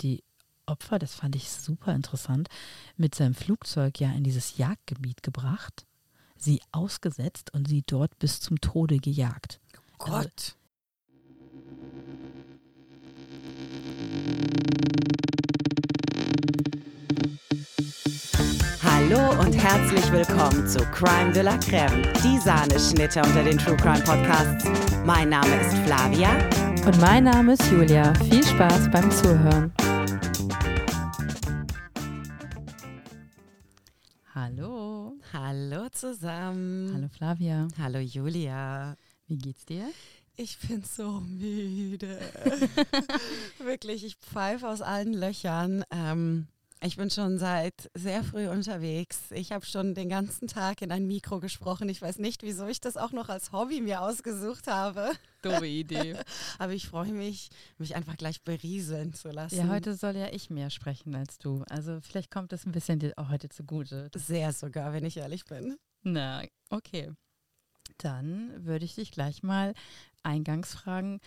[0.00, 0.22] die
[0.66, 2.48] Opfer, das fand ich super interessant,
[2.96, 5.86] mit seinem Flugzeug ja in dieses Jagdgebiet gebracht,
[6.36, 9.60] sie ausgesetzt und sie dort bis zum Tode gejagt.
[9.76, 10.16] Oh Gott.
[10.16, 10.52] Also,
[18.82, 24.02] Hallo und herzlich willkommen zu Crime de la Creme, die Sahneschnitte unter den True Crime
[24.04, 24.64] Podcasts.
[25.04, 26.36] Mein Name ist Flavia.
[26.84, 28.14] Und mein Name ist Julia.
[28.30, 29.72] Viel Spaß beim Zuhören.
[36.18, 36.90] Zusammen.
[36.94, 37.68] Hallo Flavia.
[37.78, 38.96] Hallo Julia.
[39.28, 39.88] Wie geht's dir?
[40.34, 42.18] Ich bin so müde.
[43.58, 45.84] Wirklich, ich pfeife aus allen Löchern.
[45.92, 46.48] Ähm,
[46.80, 49.30] ich bin schon seit sehr früh unterwegs.
[49.30, 51.88] Ich habe schon den ganzen Tag in ein Mikro gesprochen.
[51.88, 55.12] Ich weiß nicht, wieso ich das auch noch als Hobby mir ausgesucht habe.
[55.42, 56.16] Dumme Idee.
[56.58, 59.56] Aber ich freue mich, mich einfach gleich berieseln zu lassen.
[59.56, 61.64] Ja, heute soll ja ich mehr sprechen als du.
[61.68, 64.10] Also vielleicht kommt das ein bisschen dir auch heute zugute.
[64.16, 65.76] Sehr sogar, wenn ich ehrlich bin.
[66.02, 67.12] Na, okay.
[67.98, 69.74] Dann würde ich dich gleich mal
[70.22, 71.20] eingangs fragen,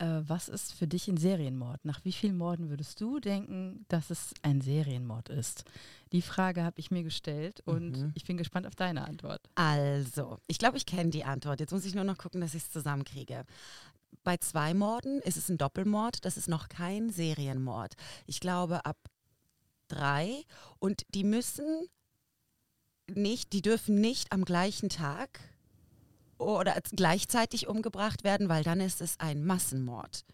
[0.00, 1.84] äh, was ist für dich ein Serienmord?
[1.84, 5.64] Nach wie vielen Morden würdest du denken, dass es ein Serienmord ist?
[6.12, 8.12] Die Frage habe ich mir gestellt und mhm.
[8.14, 9.42] ich bin gespannt auf deine Antwort.
[9.54, 11.60] Also, ich glaube, ich kenne die Antwort.
[11.60, 13.44] Jetzt muss ich nur noch gucken, dass ich es zusammenkriege.
[14.24, 17.94] Bei zwei Morden ist es ein Doppelmord, das ist noch kein Serienmord.
[18.26, 18.96] Ich glaube, ab
[19.88, 20.44] drei
[20.78, 21.88] und die müssen
[23.16, 25.40] nicht, die dürfen nicht am gleichen Tag
[26.38, 30.24] oder gleichzeitig umgebracht werden, weil dann ist es ein Massenmord.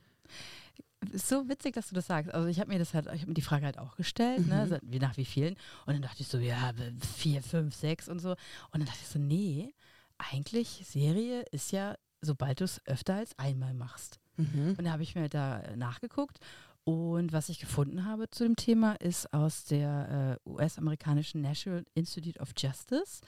[1.13, 2.33] so witzig, dass du das sagst.
[2.33, 4.65] Also ich habe mir das halt, ich habe mir die Frage halt auch gestellt, ne,
[4.65, 4.71] mhm.
[4.71, 5.55] ne, wie nach wie vielen.
[5.85, 6.73] Und dann dachte ich so, ja,
[7.17, 8.31] vier, fünf, sechs und so.
[8.31, 8.39] Und
[8.73, 9.75] dann dachte ich so, nee,
[10.19, 14.21] eigentlich Serie ist ja, sobald du es öfter als einmal machst.
[14.37, 14.75] Mhm.
[14.79, 16.39] Und da habe ich mir da nachgeguckt
[16.87, 22.39] und was ich gefunden habe zu dem Thema ist aus der äh, US-amerikanischen National Institute
[22.39, 23.23] of Justice.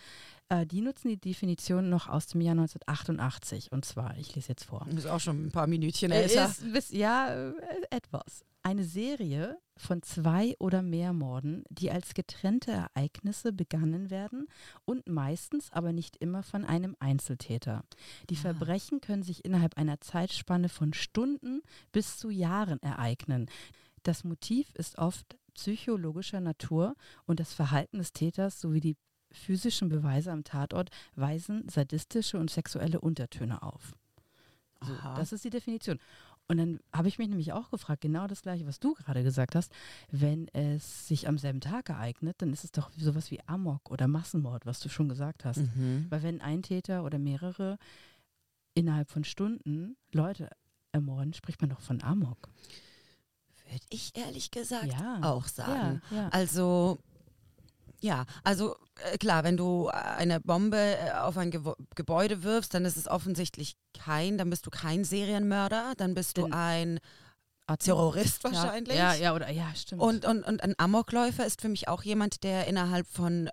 [0.49, 3.71] Äh, die nutzen die Definition noch aus dem Jahr 1988.
[3.73, 4.87] Und zwar, ich lese jetzt vor.
[4.89, 6.53] Ist auch schon ein paar Minütchen älter.
[6.75, 7.53] Ist, ja, äh,
[7.91, 8.45] etwas.
[8.63, 14.49] Eine Serie von zwei oder mehr Morden, die als getrennte Ereignisse begangen werden
[14.85, 17.85] und meistens, aber nicht immer von einem Einzeltäter.
[18.29, 18.41] Die ah.
[18.41, 21.63] Verbrechen können sich innerhalb einer Zeitspanne von Stunden
[21.93, 23.49] bis zu Jahren ereignen.
[24.03, 26.95] Das Motiv ist oft psychologischer Natur
[27.27, 28.97] und das Verhalten des Täters sowie die
[29.31, 33.95] physischen Beweise am Tatort weisen sadistische und sexuelle Untertöne auf.
[34.81, 35.99] So, das ist die Definition.
[36.51, 39.55] Und dann habe ich mich nämlich auch gefragt, genau das gleiche, was du gerade gesagt
[39.55, 39.71] hast,
[40.11, 44.09] wenn es sich am selben Tag ereignet, dann ist es doch sowas wie Amok oder
[44.09, 45.59] Massenmord, was du schon gesagt hast.
[45.59, 46.07] Mhm.
[46.09, 47.77] Weil wenn ein Täter oder mehrere
[48.73, 50.49] innerhalb von Stunden Leute
[50.93, 52.49] ermorden, spricht man doch von Amok.
[53.71, 55.21] Würde ich ehrlich gesagt ja.
[55.23, 56.01] auch sagen.
[56.11, 56.29] Ja, ja.
[56.31, 56.99] Also
[58.01, 58.77] ja, also
[59.13, 61.61] äh, klar, wenn du eine Bombe äh, auf ein Ge
[61.95, 66.49] Gebäude wirfst, dann ist es offensichtlich kein, dann bist du kein Serienmörder, dann bist du
[66.51, 67.01] ein
[67.77, 68.97] Terrorist wahrscheinlich.
[68.97, 70.01] Ja, ja, oder ja, stimmt.
[70.01, 73.51] Und, und, und ein Amokläufer ist für mich auch jemand, der innerhalb von äh,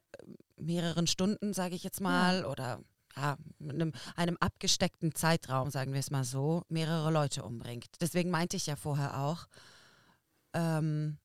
[0.57, 2.47] mehreren Stunden, sage ich jetzt mal, ja.
[2.47, 2.79] oder
[3.17, 7.87] ja, einem, einem abgesteckten Zeitraum, sagen wir es mal so, mehrere Leute umbringt.
[7.99, 9.47] Deswegen meinte ich ja vorher auch,
[10.53, 11.17] ähm,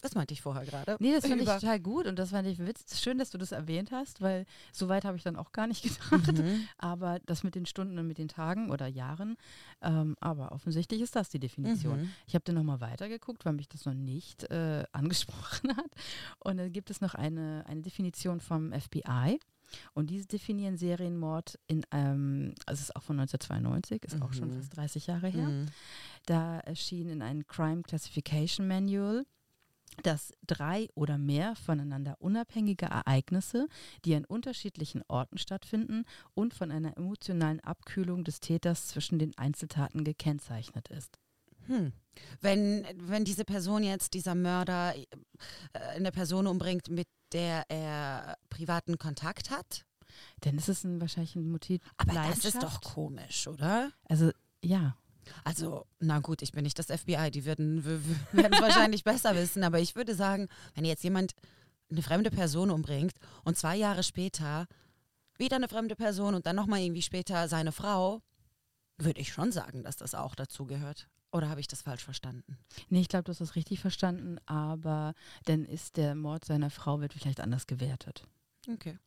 [0.00, 0.96] das meinte ich vorher gerade.
[0.98, 2.98] Nee, das fand ich total gut und das fand ich witzig.
[2.98, 5.82] Schön, dass du das erwähnt hast, weil so weit habe ich dann auch gar nicht
[6.10, 6.38] gedacht.
[6.38, 6.66] Mhm.
[6.78, 9.36] Aber das mit den Stunden und mit den Tagen oder Jahren,
[9.82, 12.02] ähm, aber offensichtlich ist das die Definition.
[12.02, 12.10] Mhm.
[12.26, 15.90] Ich habe dann nochmal weitergeguckt, weil mich das noch nicht äh, angesprochen hat.
[16.38, 19.38] Und dann gibt es noch eine, eine Definition vom FBI.
[19.94, 24.22] Und diese definieren Serienmord in, ähm, also es ist auch von 1992, ist mhm.
[24.22, 24.54] auch schon mhm.
[24.54, 25.48] fast 30 Jahre her.
[25.48, 25.66] Mhm.
[26.26, 29.24] Da erschien in einem Crime Classification Manual
[30.02, 33.68] dass drei oder mehr voneinander unabhängige Ereignisse,
[34.04, 40.04] die an unterschiedlichen Orten stattfinden und von einer emotionalen Abkühlung des Täters zwischen den Einzeltaten
[40.04, 41.18] gekennzeichnet ist.
[41.66, 41.92] Hm.
[42.40, 45.06] Wenn, wenn diese Person jetzt, dieser Mörder, äh,
[45.94, 49.84] eine Person umbringt, mit der er privaten Kontakt hat?
[50.40, 51.80] Dann ist es ein, wahrscheinlich ein Motiv.
[51.96, 53.92] Aber das ist doch komisch, oder?
[54.08, 54.32] Also
[54.62, 54.96] ja.
[55.44, 59.80] Also, na gut, ich bin nicht das FBI, die würden es wahrscheinlich besser wissen, aber
[59.80, 61.32] ich würde sagen, wenn jetzt jemand
[61.90, 64.66] eine fremde Person umbringt und zwei Jahre später
[65.38, 68.22] wieder eine fremde Person und dann nochmal irgendwie später seine Frau,
[68.98, 71.08] würde ich schon sagen, dass das auch dazu gehört.
[71.32, 72.58] Oder habe ich das falsch verstanden?
[72.88, 77.00] Nee, ich glaube, du hast das richtig verstanden, aber dann ist der Mord seiner Frau
[77.00, 78.26] wird vielleicht anders gewertet.
[78.68, 78.98] Okay.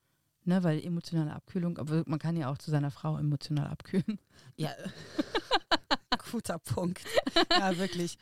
[0.46, 4.20] Ne, weil emotionale Abkühlung, aber man kann ja auch zu seiner Frau emotional abkühlen.
[4.56, 4.72] Ja.
[6.32, 7.04] guter Punkt.
[7.50, 8.18] Ja, wirklich.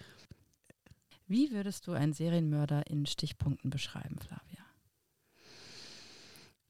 [1.28, 4.66] Wie würdest du einen Serienmörder in Stichpunkten beschreiben, Flavia?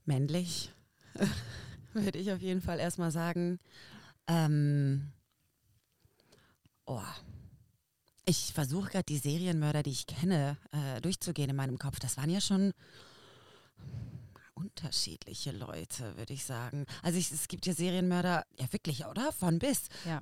[0.05, 0.71] Männlich,
[1.93, 3.59] würde ich auf jeden Fall erstmal sagen.
[4.27, 5.11] Ähm,
[6.85, 7.01] oh.
[8.25, 11.99] Ich versuche gerade die Serienmörder, die ich kenne, äh, durchzugehen in meinem Kopf.
[11.99, 12.73] Das waren ja schon
[14.53, 16.85] unterschiedliche Leute, würde ich sagen.
[17.01, 19.31] Also ich, es gibt ja Serienmörder, ja wirklich, oder?
[19.31, 19.87] Von bis.
[20.05, 20.21] Ja.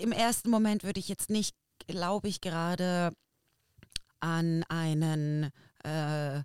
[0.00, 1.54] Im ersten Moment würde ich jetzt nicht,
[1.86, 3.12] glaube ich, gerade
[4.20, 5.50] an einen
[5.84, 6.42] äh,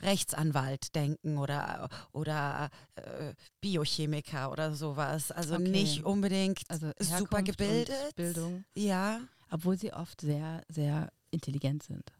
[0.00, 5.30] Rechtsanwalt denken oder, oder äh, Biochemiker oder sowas.
[5.30, 5.68] Also Okay.
[5.70, 8.14] nicht unbedingt Also super gebildet.
[8.14, 9.20] Bildung, Ja.
[9.50, 12.12] obwohl sie oft sehr, sehr intelligent sind.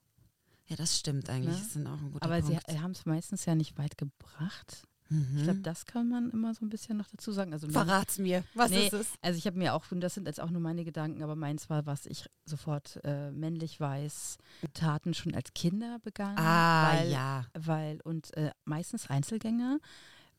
[0.67, 1.55] Ja, das stimmt eigentlich.
[1.55, 1.61] Ne?
[1.67, 2.62] Das ist auch ein guter Aber Punkt.
[2.70, 4.85] sie haben es meistens ja nicht weit gebracht.
[5.12, 5.37] Mhm.
[5.37, 7.53] Ich glaube, das kann man immer so ein bisschen noch dazu sagen.
[7.53, 8.44] Also, Verrat's mir.
[8.55, 9.09] Was Nee, ist es?
[9.20, 11.69] also ich habe mir auch, und das sind jetzt auch nur meine Gedanken, aber meins
[11.69, 14.38] war, was ich sofort äh, männlich weiß,
[14.73, 16.38] Taten schon als Kinder begangen.
[16.38, 17.47] Ah, weil, ja.
[17.55, 19.79] Weil, und äh, meistens Einzelgänger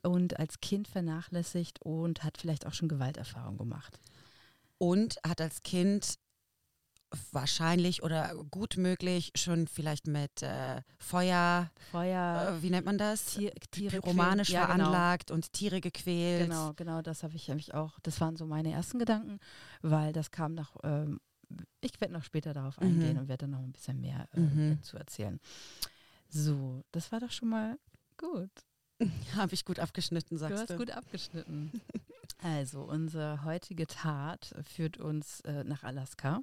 [0.01, 3.99] und als Kind vernachlässigt und hat vielleicht auch schon Gewalterfahrung gemacht.
[4.79, 6.15] Und hat als Kind
[7.31, 13.25] wahrscheinlich oder gut möglich schon vielleicht mit äh, Feuer, Feuer, äh, wie nennt man das?
[13.35, 14.61] Tier, Tiere Pyromanisch quälen.
[14.61, 14.85] Ja, genau.
[14.91, 16.43] veranlagt und Tiere gequält.
[16.49, 17.99] Genau, genau, das habe ich nämlich auch.
[18.03, 19.39] Das waren so meine ersten Gedanken,
[19.81, 20.75] weil das kam nach.
[20.83, 21.19] Ähm,
[21.81, 22.87] ich werde noch später darauf Mhm.
[22.87, 24.77] eingehen und werde dann noch ein bisschen mehr äh, Mhm.
[24.77, 25.39] dazu erzählen.
[26.29, 27.77] So, das war doch schon mal
[28.17, 28.49] gut.
[29.35, 30.77] Habe ich gut abgeschnitten, Du sagst hast du.
[30.77, 31.71] gut abgeschnitten.
[32.41, 36.41] also, unsere heutige Tat führt uns äh, nach Alaska.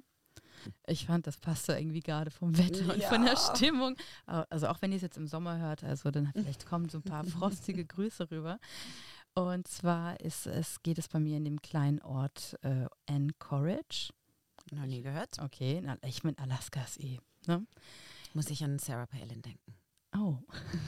[0.85, 3.55] Ich fand, das passte irgendwie gerade vom Wetter und von der Ja.
[3.55, 3.95] Stimmung.
[4.25, 7.03] Also auch wenn ihr es jetzt im Sommer hört, also dann vielleicht kommen so ein
[7.03, 8.59] paar frostige Grüße rüber.
[9.33, 14.11] Und zwar ist es, geht es bei mir in dem kleinen Ort äh, Anchorage.
[14.71, 15.39] Noch nie gehört.
[15.39, 17.19] Okay, na, ich meine, Alaska ist eh.
[17.47, 17.65] Ne?
[18.33, 19.73] Muss ich an Sarah Palin denken.
[20.13, 20.37] Oh,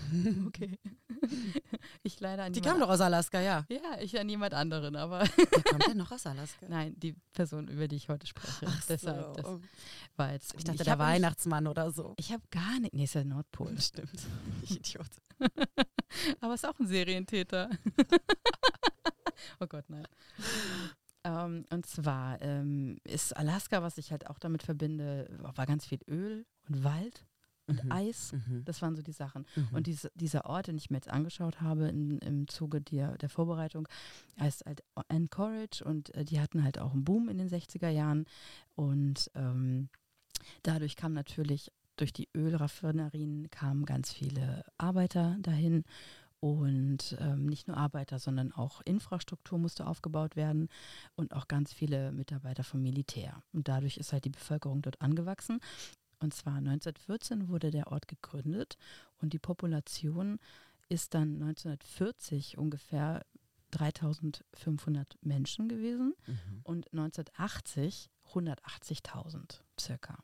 [0.48, 0.78] okay.
[2.04, 3.66] ich leider an Die kam doch aus Alaska, ja.
[3.70, 6.66] Ja, ich an jemand anderen, aber Wer kommt denn noch aus Alaska?
[6.68, 8.66] nein, die Person, über die ich heute spreche.
[8.90, 9.46] Deshalb, das
[10.18, 10.54] war jetzt.
[10.58, 12.14] ich dachte, ich der nicht- Weihnachtsmann oder so.
[12.18, 12.94] Ich habe gar nicht.
[12.94, 13.80] Nee, ist ja Nordpol.
[13.80, 14.12] Stimmt.
[14.64, 15.08] Ich Idiot.
[16.42, 17.70] Aber ist auch ein Serientäter.
[19.62, 20.06] oh Gott, nein.
[21.24, 26.00] Ähm, und zwar ähm, ist Alaska, was ich halt auch damit verbinde, war ganz viel
[26.10, 27.26] Öl und Wald
[27.68, 27.92] und Mhm.
[27.92, 28.34] Eis.
[28.34, 28.66] Mhm.
[28.66, 29.46] Das waren so die Sachen.
[29.56, 29.68] Mhm.
[29.72, 33.30] Und diese, dieser Ort, den ich mir jetzt angeschaut habe in, im Zuge der, der
[33.30, 33.88] Vorbereitung,
[34.40, 38.26] heißt halt Anchorage und äh, die hatten halt auch einen Boom in den 60er Jahren.
[38.76, 39.90] Und ähm,
[40.64, 45.84] dadurch kam natürlich, durch die Ölraffinerien kamen ganz viele Arbeiter dahin.
[46.40, 50.68] Und ähm, nicht nur Arbeiter, sondern auch Infrastruktur musste aufgebaut werden
[51.16, 53.42] und auch ganz viele Mitarbeiter vom Militär.
[53.54, 55.62] Und dadurch ist halt die Bevölkerung dort angewachsen.
[56.24, 58.78] Und zwar 1914 wurde der Ort gegründet
[59.22, 60.40] und die Population
[60.88, 63.26] ist dann 1940 ungefähr
[63.72, 66.62] 3500 Menschen gewesen Mhm.
[66.64, 70.18] und 1980 180.000 circa.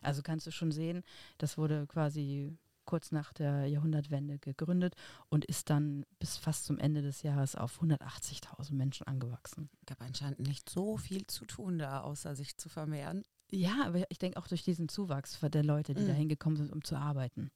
[0.00, 1.02] Also kannst du schon sehen,
[1.38, 4.94] das wurde quasi kurz nach der Jahrhundertwende gegründet
[5.30, 9.70] und ist dann bis fast zum Ende des Jahres auf 180.000 Menschen angewachsen.
[9.86, 13.24] gab anscheinend nicht so viel zu tun da, außer sich zu vermehren.
[13.50, 16.08] Ja, aber ich denke auch durch diesen Zuwachs der Leute, die Mhm.
[16.08, 17.50] da hingekommen sind, um zu arbeiten.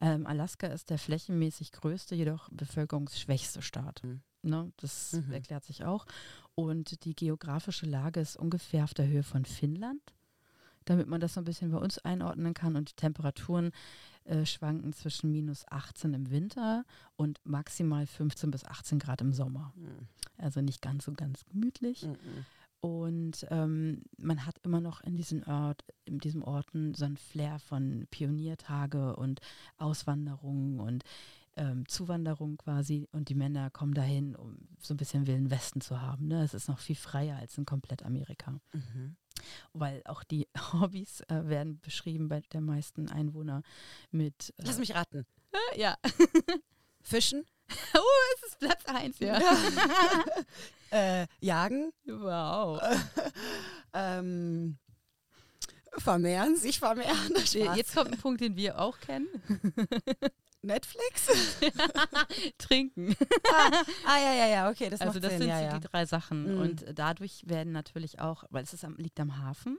[0.00, 4.02] Ähm, Alaska ist der flächenmäßig größte, jedoch bevölkerungsschwächste Staat.
[4.02, 4.22] Mhm.
[4.42, 5.32] Ne, das Mhm.
[5.32, 6.06] erklärt sich auch.
[6.54, 10.00] Und die geografische Lage ist ungefähr auf der Höhe von Finnland,
[10.86, 12.74] damit man das so ein bisschen bei uns einordnen kann.
[12.76, 13.72] Und die Temperaturen
[14.24, 16.84] äh, schwanken zwischen minus 18 im Winter
[17.16, 19.72] und maximal 15 bis 18 Grad im Sommer.
[19.76, 20.06] Mhm.
[20.36, 22.04] Also nicht ganz so ganz gemütlich.
[22.04, 22.16] Mhm.
[22.80, 27.58] Und ähm, man hat immer noch in diesen Ort, in diesen Orten so ein Flair
[27.58, 29.40] von Pioniertage und
[29.78, 31.02] Auswanderung und
[31.56, 33.08] ähm, Zuwanderung quasi.
[33.10, 36.28] Und die Männer kommen dahin, um so ein bisschen Wilden Westen zu haben.
[36.28, 36.42] Ne?
[36.42, 38.60] Es ist noch viel freier als in komplett Amerika.
[38.72, 39.16] Mhm.
[39.72, 43.62] Weil auch die Hobbys äh, werden beschrieben bei der meisten Einwohner
[44.12, 44.54] mit.
[44.58, 45.26] Äh, Lass mich raten.
[45.76, 45.96] ja,
[47.02, 47.44] Fischen?
[47.68, 49.40] das ist Platz eins, ja.
[50.90, 51.92] äh, jagen?
[52.06, 52.80] wow.
[53.92, 54.78] ähm,
[55.96, 56.56] vermehren?
[56.56, 57.36] Sich vermehren?
[57.36, 57.54] Spaß.
[57.76, 59.28] Jetzt kommt ein Punkt, den wir auch kennen.
[60.62, 61.28] Netflix?
[62.58, 63.14] Trinken.
[64.04, 65.42] ah, ja, ja, ja, okay, das Also das Sinn.
[65.42, 65.78] sind ja, so ja.
[65.78, 66.54] die drei Sachen.
[66.54, 66.60] Mhm.
[66.60, 69.78] Und dadurch werden natürlich auch, weil es am, liegt am Hafen,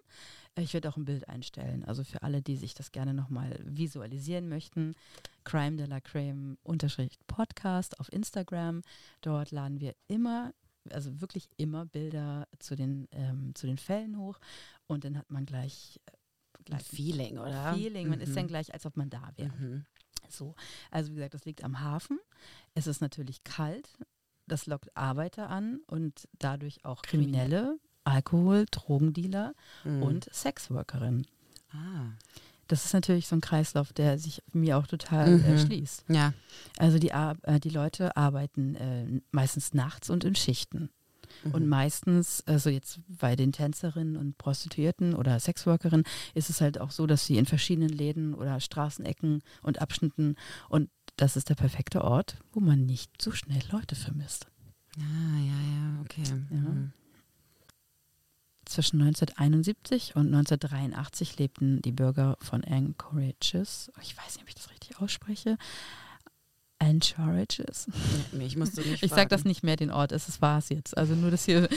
[0.55, 1.83] äh, ich werde auch ein Bild einstellen.
[1.85, 4.95] Also für alle, die sich das gerne nochmal visualisieren möchten,
[5.43, 8.81] Crime de la Creme Unterschrift Podcast auf Instagram.
[9.21, 10.53] Dort laden wir immer,
[10.93, 14.39] also wirklich immer Bilder zu den, ähm, zu den Fällen hoch.
[14.87, 15.99] Und dann hat man gleich,
[16.65, 17.73] gleich Feeling, oder?
[17.73, 18.35] Feeling, man ist Mhm.
[18.35, 19.53] dann gleich, als ob man da wäre.
[19.57, 19.85] Mhm.
[20.29, 20.55] So,
[20.91, 22.19] also wie gesagt, das liegt am Hafen.
[22.75, 23.89] Es ist natürlich kalt.
[24.47, 29.53] Das lockt Arbeiter an und dadurch auch Kriminelle, Alkohol, Drogendealer
[29.83, 30.03] Mhm.
[30.03, 31.27] und Sexworkerinnen.
[31.71, 32.11] Ah.
[32.69, 35.43] Das ist natürlich so ein Kreislauf, der sich mir auch total Mhm.
[35.43, 36.05] äh, schließt.
[36.07, 36.33] Ja.
[36.77, 40.89] Also die, Ar- äh, die Leute arbeiten äh, meistens nachts und in Schichten.
[41.51, 41.69] Und Mhm.
[41.69, 47.05] meistens, also jetzt bei den Tänzerinnen und Prostituierten oder Sexworkerinnen, ist es halt auch so,
[47.05, 50.35] dass sie in verschiedenen Läden oder Straßenecken und Abschnitten
[50.69, 54.47] und das ist der perfekte Ort, wo man nicht so schnell Leute vermisst.
[54.97, 56.23] Ah, ja, ja, okay.
[56.49, 56.57] Ja.
[56.57, 56.93] Mhm.
[58.69, 64.69] Zwischen 1971 und 1983 lebten die Bürger von Anchorages, ich weiß nicht, ob ich das
[64.69, 65.57] richtig ausspreche,
[66.77, 67.87] Anchorages,
[68.31, 70.95] Nee, ich musste nicht Ich sage das nicht mehr, den Ort, es war es jetzt.
[70.95, 71.67] Also nur das hier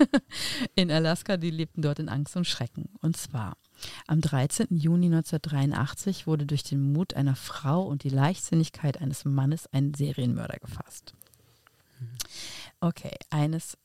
[0.74, 2.88] in Alaska, die lebten dort in Angst und Schrecken.
[3.02, 3.58] Und zwar
[4.06, 4.68] am 13.
[4.70, 10.56] Juni 1983 wurde durch den Mut einer Frau und die Leichtsinnigkeit eines Mannes ein Serienmörder
[10.56, 11.12] gefasst.
[12.80, 13.76] Okay, eines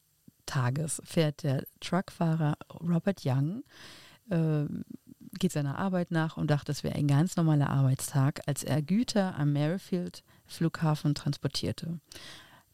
[0.47, 3.63] Tages fährt der Truckfahrer Robert Young,
[4.29, 4.65] äh,
[5.37, 9.37] geht seiner Arbeit nach und dachte, es wäre ein ganz normaler Arbeitstag, als er Güter
[9.37, 11.99] am Merrifield Flughafen transportierte.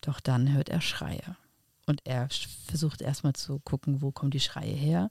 [0.01, 1.35] Doch dann hört er Schreie.
[1.85, 2.29] Und er
[2.67, 5.09] versucht erstmal zu gucken, wo kommen die Schreie her.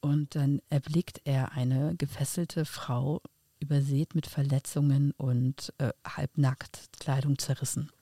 [0.00, 3.22] Und dann erblickt er eine gefesselte Frau,
[3.60, 7.92] übersät mit Verletzungen und äh, halbnackt, Kleidung zerrissen.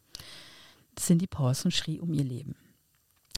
[0.96, 2.56] Cindy Paulson schrie um ihr Leben.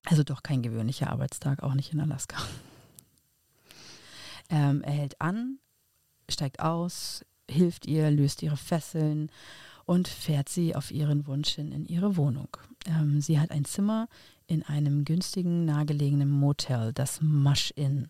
[0.04, 2.36] Also doch kein gewöhnlicher Arbeitstag, auch nicht in Alaska.
[4.52, 5.60] Ähm, er hält an,
[6.28, 9.30] steigt aus, hilft ihr, löst ihre Fesseln
[9.86, 12.48] und fährt sie auf ihren Wunsch hin in ihre Wohnung.
[12.86, 14.08] Ähm, sie hat ein Zimmer
[14.46, 18.08] in einem günstigen, nahegelegenen Motel, das Mush Inn.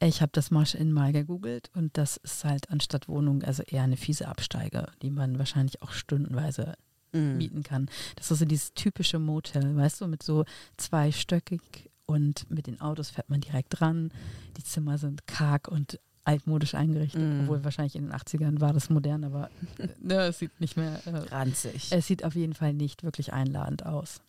[0.00, 3.82] Ich habe das Mush Inn mal gegoogelt und das ist halt anstatt Wohnung also eher
[3.82, 6.74] eine fiese Absteige, die man wahrscheinlich auch stundenweise
[7.12, 7.36] Mhm.
[7.38, 7.88] mieten kann.
[8.16, 10.44] Das ist so dieses typische Motel, weißt du, mit so
[10.76, 11.60] zweistöckig
[12.06, 14.10] und mit den Autos fährt man direkt dran.
[14.56, 17.40] Die Zimmer sind karg und altmodisch eingerichtet, Mhm.
[17.42, 19.48] obwohl wahrscheinlich in den 80ern war das modern, aber
[20.00, 21.88] ne, es sieht nicht mehr, äh, Ranzig.
[21.90, 24.20] es sieht auf jeden Fall nicht wirklich einladend aus.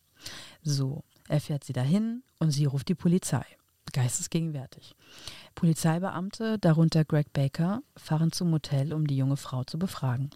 [0.62, 3.44] So, er fährt sie dahin und sie ruft die Polizei.
[3.92, 4.94] Geistesgegenwärtig.
[5.54, 10.30] Polizeibeamte, darunter Greg Baker, fahren zum Motel, um die junge Frau zu befragen.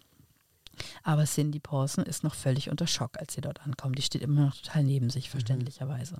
[1.03, 3.97] Aber Cindy Paulson ist noch völlig unter Schock, als sie dort ankommt.
[3.97, 6.17] Die steht immer noch total neben sich, verständlicherweise.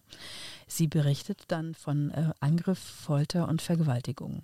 [0.67, 4.43] Sie berichtet dann von äh, Angriff, Folter und Vergewaltigungen.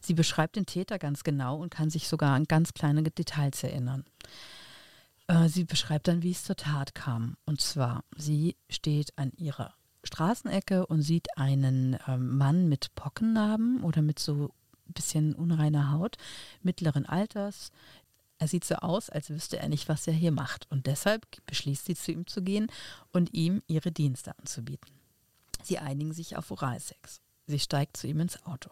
[0.00, 4.04] Sie beschreibt den Täter ganz genau und kann sich sogar an ganz kleine Details erinnern.
[5.26, 7.36] Äh, sie beschreibt dann, wie es zur Tat kam.
[7.46, 14.02] Und zwar, sie steht an ihrer Straßenecke und sieht einen ähm, Mann mit Pockennarben oder
[14.02, 14.52] mit so
[14.86, 16.16] ein bisschen unreiner Haut,
[16.62, 17.70] mittleren Alters.
[18.38, 20.70] Er sieht so aus, als wüsste er nicht, was er hier macht.
[20.70, 22.66] Und deshalb beschließt sie, zu ihm zu gehen
[23.12, 24.90] und ihm ihre Dienste anzubieten.
[25.62, 27.20] Sie einigen sich auf Oralsex.
[27.46, 28.70] Sie steigt zu ihm ins Auto.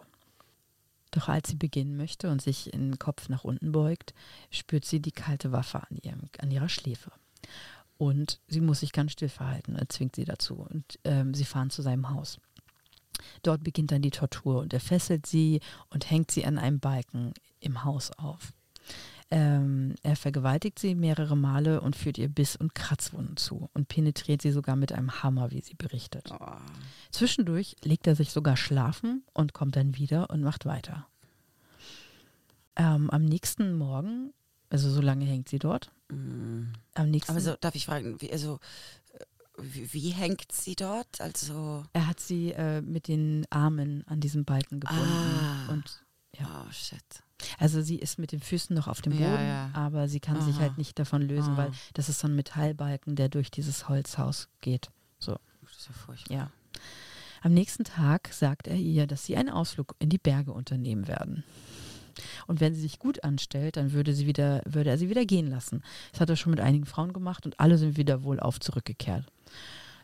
[1.11, 4.14] Doch als sie beginnen möchte und sich in den Kopf nach unten beugt,
[4.50, 7.12] spürt sie die kalte Waffe an, ihrem, an ihrer Schläfe.
[7.99, 10.54] Und sie muss sich ganz still verhalten, er zwingt sie dazu.
[10.54, 12.40] Und ähm, sie fahren zu seinem Haus.
[13.42, 17.33] Dort beginnt dann die Tortur und er fesselt sie und hängt sie an einem Balken
[17.61, 18.52] im Haus auf.
[19.34, 24.42] Ähm, er vergewaltigt sie mehrere Male und führt ihr Biss- und Kratzwunden zu und penetriert
[24.42, 26.30] sie sogar mit einem Hammer, wie sie berichtet.
[26.38, 26.56] Oh.
[27.10, 31.06] Zwischendurch legt er sich sogar schlafen und kommt dann wieder und macht weiter.
[32.76, 34.34] Ähm, am nächsten Morgen,
[34.68, 36.74] also so lange hängt sie dort, Mhm.
[36.94, 38.58] am nächsten Aber so, darf ich fragen, wie, also,
[39.14, 39.24] äh,
[39.62, 41.22] wie, wie hängt sie dort?
[41.22, 45.02] Also, er hat sie äh, mit den Armen an diesem Balken gebunden.
[45.02, 45.72] Ah.
[45.72, 46.04] Und
[46.38, 46.66] ja.
[46.68, 47.02] oh shit.
[47.58, 49.70] Also sie ist mit den Füßen noch auf dem Ja, Boden, ja.
[49.75, 50.62] aber sie kann sich Aha.
[50.62, 51.56] halt nicht davon lösen, Ah.
[51.56, 54.90] weil das ist so ein Metallbalken, der durch dieses Holzhaus geht.
[55.18, 55.28] Das
[55.78, 56.37] ist ja furchtbar.
[56.37, 56.50] Ja.
[57.40, 61.44] Am nächsten Tag sagt er ihr, dass sie einen Ausflug in die Berge unternehmen werden.
[62.46, 65.46] Und wenn sie sich gut anstellt, dann würde, sie wieder, würde er sie wieder gehen
[65.49, 65.82] lassen.
[66.12, 69.25] Das hat er schon mit einigen Frauen gemacht und alle sind wieder wohlauf zurückgekehrt.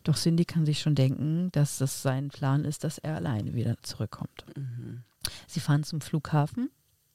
[0.05, 3.77] Doch Cindy kann sich schon denken, dass das sein Plan ist, dass er alleine wieder
[3.83, 4.47] zurückkommt.
[4.57, 5.03] Mhm.
[5.47, 6.71] Sie fahren zum Flughafen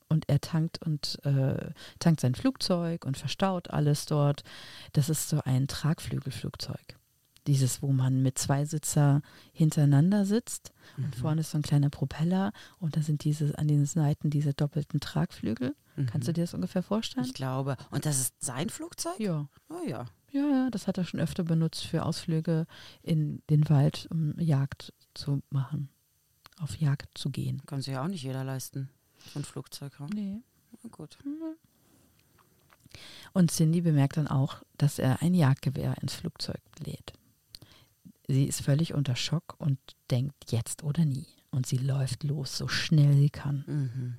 [0.10, 4.44] und er tankt und äh, tankt sein Flugzeug und verstaut alles dort.
[4.94, 6.98] Das ist so ein Tragflügelflugzeug.
[7.48, 11.14] Dieses, wo man mit zwei Sitzer hintereinander sitzt und Mhm.
[11.14, 15.00] vorne ist so ein kleiner Propeller und da sind diese an den Seiten diese doppelten
[15.02, 15.76] Tragflügel.
[16.08, 16.36] Kannst du Mhm.
[16.36, 17.26] dir das ungefähr vorstellen?
[17.26, 17.76] Ich glaube.
[17.92, 19.20] Und das ist sein Flugzeug?
[19.20, 19.48] Ja.
[19.70, 20.06] Oh ja.
[20.32, 22.66] Ja, ja, das hat er schon öfter benutzt für Ausflüge
[23.04, 25.90] in den Wald, um Jagd zu machen.
[26.60, 27.62] auf Jagd zu gehen.
[27.66, 28.90] Kann sich ja auch nicht jeder leisten.
[29.36, 29.98] Ein Flugzeug.
[30.00, 30.10] Hm?
[30.14, 30.42] Nee.
[30.84, 31.18] Na gut.
[33.34, 37.14] Und Cindy bemerkt dann auch, dass er ein Jagdgewehr ins Flugzeug lädt.
[38.28, 39.80] Sie ist völlig unter Schock und
[40.12, 41.28] denkt jetzt oder nie.
[41.52, 43.64] Und sie läuft los, so schnell sie kann.
[43.68, 44.18] Mhm.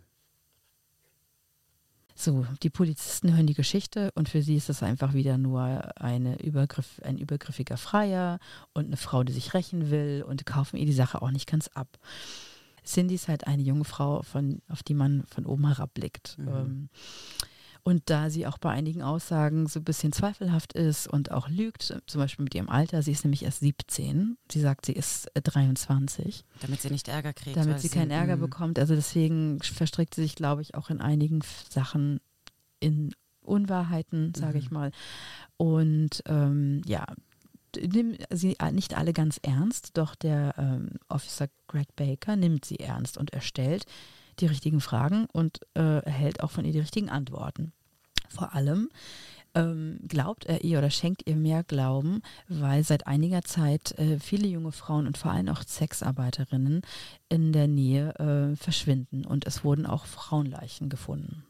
[2.16, 6.40] So, die Polizisten hören die Geschichte und für sie ist es einfach wieder nur eine
[6.40, 8.38] Übergriff, ein übergriffiger Freier
[8.72, 11.68] und eine Frau, die sich rächen will und kaufen ihr die Sache auch nicht ganz
[11.68, 11.98] ab.
[12.84, 16.36] Cindy ist halt eine junge Frau, von, auf die man von oben herabblickt.
[16.38, 16.48] Mhm.
[16.48, 16.88] Ähm,
[17.86, 21.94] und da sie auch bei einigen Aussagen so ein bisschen zweifelhaft ist und auch lügt,
[22.06, 25.42] zum Beispiel mit ihrem Alter, sie ist nämlich erst 17, sie sagt, sie ist äh,
[25.42, 27.56] 23, Damit sie nicht Ärger kriegt.
[27.58, 28.78] damit sie keinen Ärger mm, bekommt.
[28.78, 32.20] Also deswegen verstrickt sie sich, glaube ich, auch in einigen Sachen
[32.80, 34.74] in Unwahrheiten, sage ich Mhm.
[34.74, 34.90] mal.
[35.58, 37.04] Und ähm, ja,
[37.76, 42.78] d- nimm sie nicht alle ganz ernst, doch der ähm, Officer Greg Baker nimmt sie
[42.78, 43.84] ernst und erstellt
[44.40, 47.72] die richtigen Fragen und äh, erhält auch von ihr die richtigen Antworten.
[48.28, 48.88] Vor allem
[49.54, 54.48] ähm, glaubt er ihr oder schenkt ihr mehr Glauben, weil seit einiger Zeit äh, viele
[54.48, 56.82] junge Frauen und vor allem auch Sexarbeiterinnen
[57.28, 61.44] in der Nähe äh, verschwinden und es wurden auch Frauenleichen gefunden.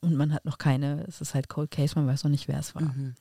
[0.00, 2.58] Und man hat noch keine, es ist halt Cold Case, man weiß noch nicht, wer
[2.58, 2.82] es war.
[2.82, 3.14] Mhm.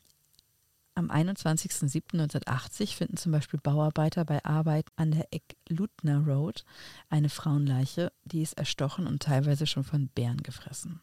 [0.95, 6.65] Am 21.07.1980 finden zum Beispiel Bauarbeiter bei Arbeit an der Eck-Lutner Road
[7.09, 11.01] eine Frauenleiche, die ist erstochen und teilweise schon von Bären gefressen.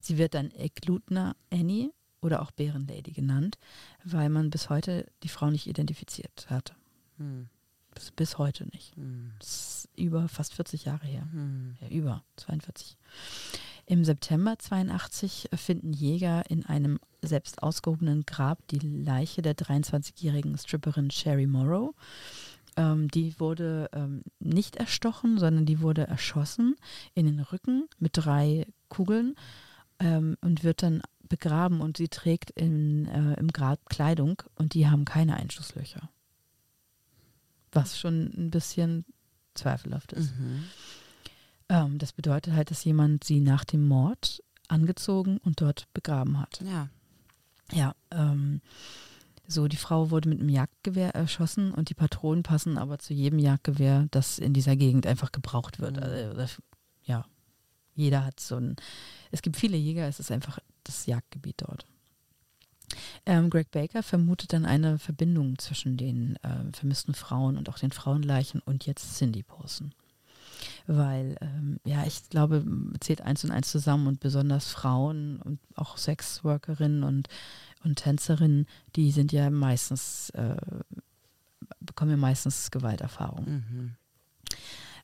[0.00, 1.92] Sie wird dann Eck-Lutner Annie
[2.22, 3.58] oder auch Bärenlady genannt,
[4.02, 6.74] weil man bis heute die Frau nicht identifiziert hat.
[7.18, 7.48] Mhm.
[7.94, 8.96] Bis, bis heute nicht.
[8.96, 9.32] Mhm.
[9.38, 11.26] Das ist über fast 40 Jahre her.
[11.32, 11.76] Mhm.
[11.80, 12.96] Ja, über 42.
[13.86, 21.10] Im September 82 finden Jäger in einem selbst ausgehobenen Grab die Leiche der 23-jährigen Stripperin
[21.10, 21.94] Sherry Morrow.
[22.76, 26.76] Ähm, die wurde ähm, nicht erstochen, sondern die wurde erschossen
[27.14, 29.34] in den Rücken mit drei Kugeln
[29.98, 34.88] ähm, und wird dann begraben und sie trägt in, äh, im Grab Kleidung und die
[34.88, 36.08] haben keine Einschusslöcher.
[37.72, 39.04] Was schon ein bisschen
[39.54, 40.34] zweifelhaft ist.
[40.38, 40.64] Mhm.
[41.72, 46.60] Ähm, das bedeutet halt, dass jemand sie nach dem Mord angezogen und dort begraben hat.
[46.60, 46.88] Ja.
[47.72, 48.60] Ja, ähm,
[49.48, 53.38] so, die Frau wurde mit einem Jagdgewehr erschossen und die Patronen passen aber zu jedem
[53.38, 55.96] Jagdgewehr, das in dieser Gegend einfach gebraucht wird.
[55.96, 56.38] Mhm.
[56.38, 56.62] Also,
[57.04, 57.24] ja,
[57.94, 58.76] jeder hat so ein,
[59.30, 61.86] es gibt viele Jäger, es ist einfach das Jagdgebiet dort.
[63.24, 67.92] Ähm, Greg Baker vermutet dann eine Verbindung zwischen den äh, vermissten Frauen und auch den
[67.92, 69.94] Frauenleichen und jetzt Cindy Posen.
[70.86, 72.64] Weil, ähm, ja, ich glaube,
[73.00, 77.28] zählt eins und eins zusammen und besonders Frauen und auch Sexworkerinnen und,
[77.84, 80.56] und Tänzerinnen, die sind ja meistens, äh,
[81.80, 83.44] bekommen ja meistens Gewalterfahrung.
[83.46, 83.96] Mhm.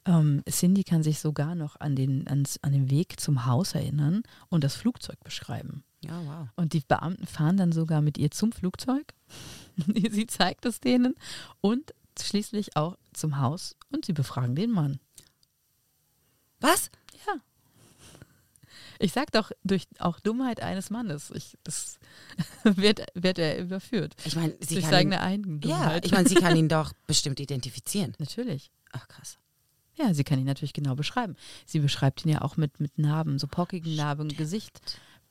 [0.04, 4.22] Ähm, Cindy kann sich sogar noch an den, ans, an den Weg zum Haus erinnern
[4.48, 5.84] und das Flugzeug beschreiben.
[6.00, 6.48] Ja, wow.
[6.56, 9.14] Und die Beamten fahren dann sogar mit ihr zum Flugzeug.
[10.10, 11.14] sie zeigt es denen
[11.60, 14.98] und schließlich auch zum Haus und sie befragen den Mann.
[16.60, 16.90] Was?
[17.26, 17.40] Ja.
[18.98, 21.30] Ich sag doch, durch auch Dummheit eines Mannes.
[21.30, 21.98] Ich, das
[22.64, 24.14] wird, wird er überführt.
[24.24, 25.60] Ich meine, sie durch kann seine ihn.
[25.64, 28.14] Ja, ich meine, sie kann ihn doch bestimmt identifizieren.
[28.18, 28.70] Natürlich.
[28.92, 29.38] Ach, krass.
[29.94, 31.36] Ja, sie kann ihn natürlich genau beschreiben.
[31.66, 34.80] Sie beschreibt ihn ja auch mit, mit Narben, so pockigen Narben Gesicht,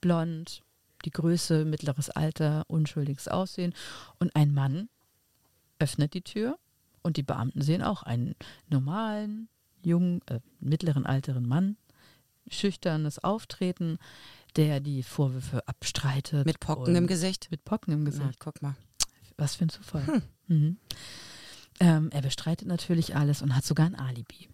[0.02, 0.62] blond,
[1.06, 3.74] die Größe, mittleres Alter, unschuldiges Aussehen.
[4.20, 4.90] Und ein Mann
[5.80, 6.58] öffnet die Tür
[7.02, 8.36] und die Beamten sehen auch einen
[8.70, 9.48] normalen,
[9.88, 11.78] jungen, äh, mittleren alteren Mann,
[12.50, 13.98] schüchternes Auftreten,
[14.56, 16.46] der die Vorwürfe abstreitet.
[16.46, 17.50] Mit Pocken im Gesicht.
[17.52, 18.26] Mit Pocken im Gesicht.
[18.26, 18.76] Na, guck mal.
[19.38, 20.06] Was für ein Zufall.
[20.08, 20.22] Hm.
[20.48, 20.78] Mhm.
[21.80, 24.50] Ähm, er bestreitet natürlich alles und hat sogar ein Alibi.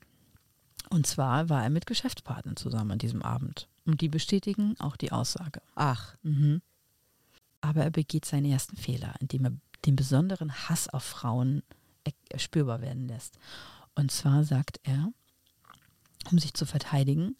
[0.90, 3.70] Und zwar war er mit Geschäftspartnern zusammen an diesem Abend.
[3.86, 5.62] Und die bestätigen auch die Aussage.
[5.76, 6.62] Ach, Mhm.
[7.62, 9.54] Aber er begeht seinen ersten Fehler, indem er
[9.86, 11.64] den besonderen Hass auf Frauen
[12.36, 13.40] spürbar werden lässt.
[13.96, 15.14] Und zwar sagt er,
[16.32, 17.36] um sich zu verteidigen,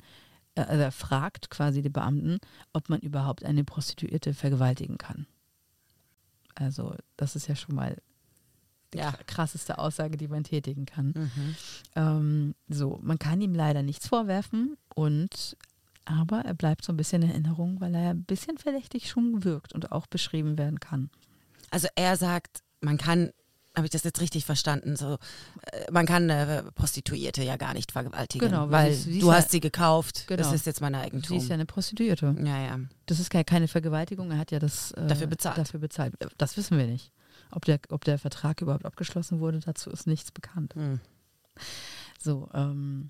[0.56, 2.40] äh, also er fragt quasi die Beamten,
[2.74, 5.26] ob man überhaupt eine Prostituierte vergewaltigen kann.
[6.56, 7.98] Also das ist ja schon mal
[8.94, 9.12] die Ja.
[9.26, 11.14] krasseste Aussage, die man tätigen kann.
[11.16, 11.56] mhm.
[11.96, 15.58] Ähm, so, man kann ihm leider nichts vorwerfen und
[16.06, 19.74] aber er bleibt so ein bisschen in Erinnerung, weil er ein bisschen verdächtig schon wirkt
[19.74, 21.10] und auch beschrieben werden kann.
[21.72, 23.32] Also er sagt, man kann,
[23.76, 25.14] habe ich das jetzt richtig verstanden, so,
[25.72, 29.30] äh, man kann eine Prostituierte ja gar nicht vergewaltigen, Genau, weil weil sie- sie du
[29.32, 30.44] ist hast ja- sie gekauft, Genau.
[30.44, 31.38] das ist jetzt mein Sie Eigentum.
[31.38, 32.36] ist ja eine Prostituierte.
[32.40, 32.80] ja, ja.
[33.08, 35.58] Das ist keine, keine Vergewaltigung, er hat ja das äh, Dafür bezahlt.
[35.58, 36.14] Dafür bezahlt.
[36.38, 37.12] Das wissen wir nicht.
[37.52, 40.76] Ob der, ob der Vertrag überhaupt abgeschlossen wurde, dazu ist nichts bekannt.
[40.76, 41.00] Hm.
[42.20, 43.10] So, ähm,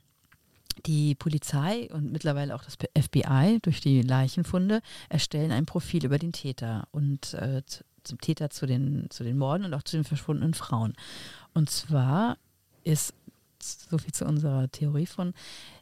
[0.85, 6.31] die Polizei und mittlerweile auch das FBI durch die Leichenfunde erstellen ein Profil über den
[6.33, 7.61] Täter und äh,
[8.03, 10.93] zum Täter zu den, zu den Morden und auch zu den verschwundenen Frauen.
[11.53, 12.37] Und zwar
[12.83, 13.13] ist,
[13.61, 15.33] so viel zu unserer Theorie von,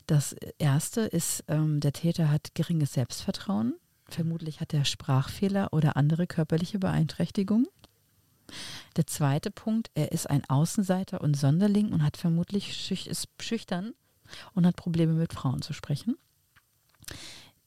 [0.08, 3.76] das erste ist, ähm, der Täter hat geringes Selbstvertrauen.
[4.08, 7.68] Vermutlich hat er Sprachfehler oder andere körperliche Beeinträchtigungen.
[8.98, 13.94] Der zweite Punkt, er ist ein Außenseiter und Sonderling und hat vermutlich ist schüchtern
[14.54, 16.18] und hat Probleme mit Frauen zu sprechen.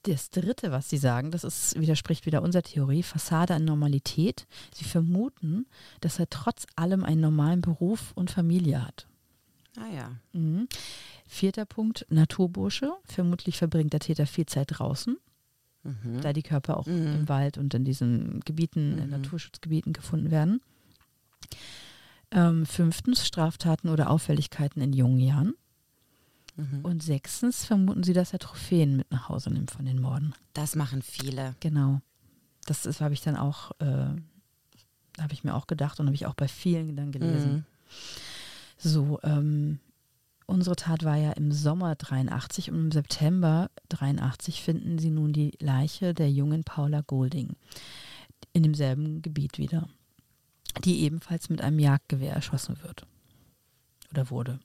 [0.05, 4.47] Das dritte, was Sie sagen, das ist, widerspricht wieder unserer Theorie, Fassade an Normalität.
[4.75, 5.67] Sie vermuten,
[6.01, 9.07] dass er trotz allem einen normalen Beruf und Familie hat.
[9.79, 10.13] Ah ja.
[10.33, 10.69] Mhm.
[11.27, 12.93] Vierter Punkt, Naturbursche.
[13.07, 15.17] Vermutlich verbringt der Täter viel Zeit draußen,
[15.83, 16.21] Mhm.
[16.21, 17.07] da die Körper auch Mhm.
[17.07, 19.11] im Wald und in diesen Gebieten, in Mhm.
[19.11, 20.61] Naturschutzgebieten gefunden werden.
[22.31, 25.55] Ähm, fünftens, Straftaten oder Auffälligkeiten in jungen Jahren.
[26.57, 26.85] Mhm.
[26.85, 30.35] Und sechstens vermuten sie, dass er Trophäen mit nach Hause nimmt von den Morden.
[30.53, 31.55] Das machen viele.
[31.61, 32.01] Genau.
[32.67, 34.15] Das habe ich dann auch, äh,
[35.21, 37.53] habe ich mir auch gedacht und habe ich auch bei vielen dann gelesen.
[37.53, 37.65] Mhm.
[38.79, 39.81] So, ähm,
[40.47, 45.53] unsere Tat war ja im Sommer 83 und im September 83 finden sie nun die
[45.61, 47.57] Leiche der jungen Paula Golding
[48.53, 49.89] in demselben Gebiet wieder,
[50.85, 53.07] die ebenfalls mit einem Jagdgewehr erschossen wird
[54.11, 54.61] oder wurde.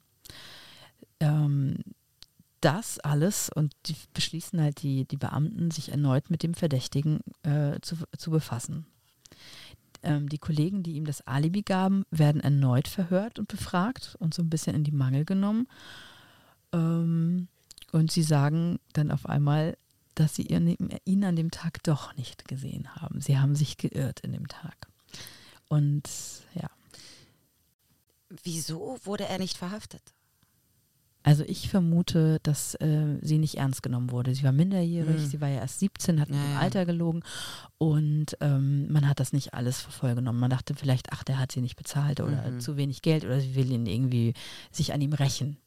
[1.19, 1.77] Ähm,
[2.61, 7.79] das alles und die beschließen halt die, die Beamten, sich erneut mit dem Verdächtigen äh,
[7.81, 8.85] zu, zu befassen.
[10.03, 14.41] Ähm, die Kollegen, die ihm das Alibi gaben, werden erneut verhört und befragt und so
[14.41, 15.67] ein bisschen in die Mangel genommen.
[16.73, 17.47] Ähm,
[17.91, 19.77] und sie sagen dann auf einmal,
[20.15, 23.21] dass sie ihn, ihn an dem Tag doch nicht gesehen haben.
[23.21, 24.75] Sie haben sich geirrt in dem Tag.
[25.69, 26.09] Und
[26.55, 26.69] ja,
[28.43, 30.13] Wieso wurde er nicht verhaftet?
[31.23, 34.33] Also ich vermute, dass äh, sie nicht ernst genommen wurde.
[34.33, 35.25] Sie war minderjährig, Mhm.
[35.25, 36.57] sie war ja erst 17, hat mit Ja, dem.
[36.57, 37.21] Alter gelogen
[37.77, 40.39] und ähm, man hat das nicht alles für voll genommen.
[40.39, 42.59] Man dachte vielleicht, ach, der hat sie nicht bezahlt oder Mhm.
[42.61, 44.33] zu wenig Geld oder sie will ihn irgendwie
[44.71, 45.57] sich an ihm rächen.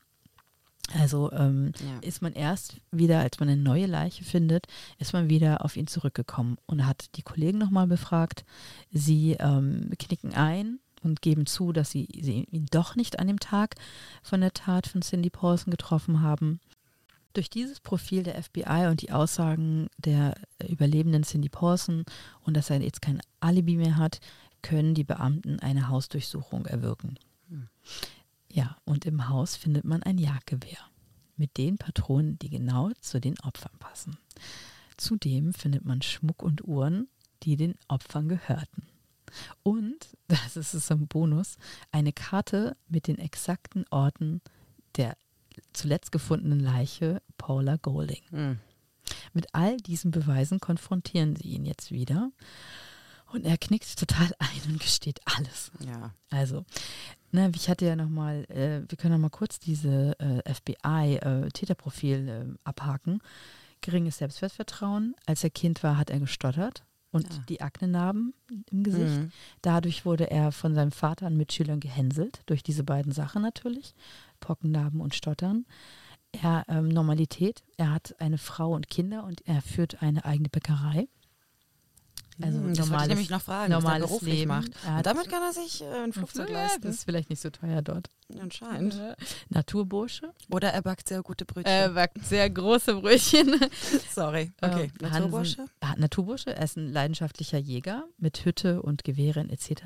[0.98, 2.06] Also ähm, Ja.
[2.06, 4.66] ist man erst wieder, als man eine neue Leiche findet,
[4.98, 8.44] ist man wieder auf ihn zurückgekommen und hat die Kollegen nochmal befragt.
[8.90, 13.40] Sie ähm, knicken ein und geben zu, dass sie, sie ihn doch nicht an dem
[13.40, 13.76] Tag
[14.22, 16.60] von der Tat von Cindy Paulson getroffen haben.
[17.34, 20.34] Durch dieses Profil der FBI und die Aussagen der
[20.68, 22.04] Überlebenden Cindy Paulson
[22.42, 24.20] und dass er jetzt kein Alibi mehr hat,
[24.60, 27.18] können die Beamten eine Hausdurchsuchung erwirken.
[27.48, 27.68] Hm.
[28.50, 30.78] Ja, und im Haus findet man ein Jagdgewehr
[31.36, 34.18] mit den Patronen, die genau zu den Opfern passen.
[34.96, 37.08] Zudem findet man Schmuck und Uhren,
[37.42, 38.86] die den Opfern gehörten.
[39.62, 41.56] Und, das ist so ein Bonus,
[41.90, 44.40] eine Karte mit den exakten Orten
[44.96, 45.16] der
[45.72, 48.22] zuletzt gefundenen Leiche Paula Golding.
[48.30, 48.58] Mhm.
[49.32, 52.30] Mit all diesen Beweisen konfrontieren sie ihn jetzt wieder.
[53.32, 55.72] Und er knickt total ein und gesteht alles.
[55.80, 56.14] Ja.
[56.30, 56.64] Also,
[57.32, 62.58] ne, ich hatte ja nochmal, äh, wir können noch mal kurz diese äh, FBI-Täterprofil äh,
[62.64, 63.20] abhaken.
[63.80, 65.14] Geringes Selbstwertvertrauen.
[65.26, 67.38] Als er Kind war, hat er gestottert und Ja.
[67.48, 68.34] die Aknenarben
[68.70, 69.18] im Gesicht.
[69.18, 69.30] Mhm.
[69.60, 73.94] Dadurch wurde er von seinem Vater an Mitschülern gehänselt, durch diese beiden Sachen natürlich,
[74.40, 75.66] Pockennarben und Stottern.
[76.32, 81.06] Er, ähm, Normalität, er hat eine Frau und Kinder und er führt eine eigene Bäckerei.
[82.40, 84.48] Also Mhm, das wollte ich normales- nämlich noch fragen, was normales beruflich Leben.
[84.48, 84.68] macht.
[84.96, 86.82] Und damit kann er sich äh, ein Flugzeug Ja, leisten.
[86.82, 88.08] Das ist vielleicht nicht so teuer dort.
[88.40, 88.98] Anscheinend.
[89.50, 90.32] Naturbursche.
[90.50, 91.70] Oder er backt sehr gute Brötchen.
[91.72, 93.54] Er backt sehr große Brötchen.
[94.14, 94.52] Sorry.
[94.60, 94.90] Okay.
[95.00, 95.64] Ähm, Naturbursche?
[95.82, 99.82] Hansen, Naturbursche, er ist ein leidenschaftlicher Jäger mit Hütte und Gewehren etc.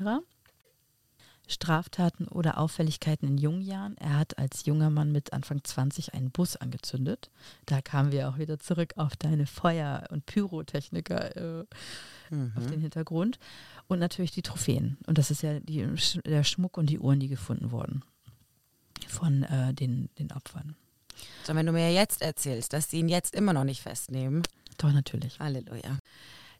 [1.47, 3.95] Straftaten oder Auffälligkeiten in jungen Jahren.
[3.97, 7.29] Er hat als junger Mann mit Anfang 20 einen Bus angezündet.
[7.65, 11.67] Da kamen wir auch wieder zurück auf deine Feuer- und Pyrotechniker äh, auf
[12.29, 12.71] Mhm.
[12.71, 13.39] den Hintergrund.
[13.87, 14.97] Und natürlich die Trophäen.
[15.07, 15.87] Und das ist ja die,
[16.25, 18.03] der Schmuck und die Uhren, die gefunden wurden
[19.07, 20.75] von äh, den, den Opfern.
[21.45, 24.43] So, wenn du mir jetzt erzählst, dass sie ihn jetzt immer noch nicht festnehmen.
[24.77, 25.39] Doch, natürlich.
[25.39, 25.97] Halleluja.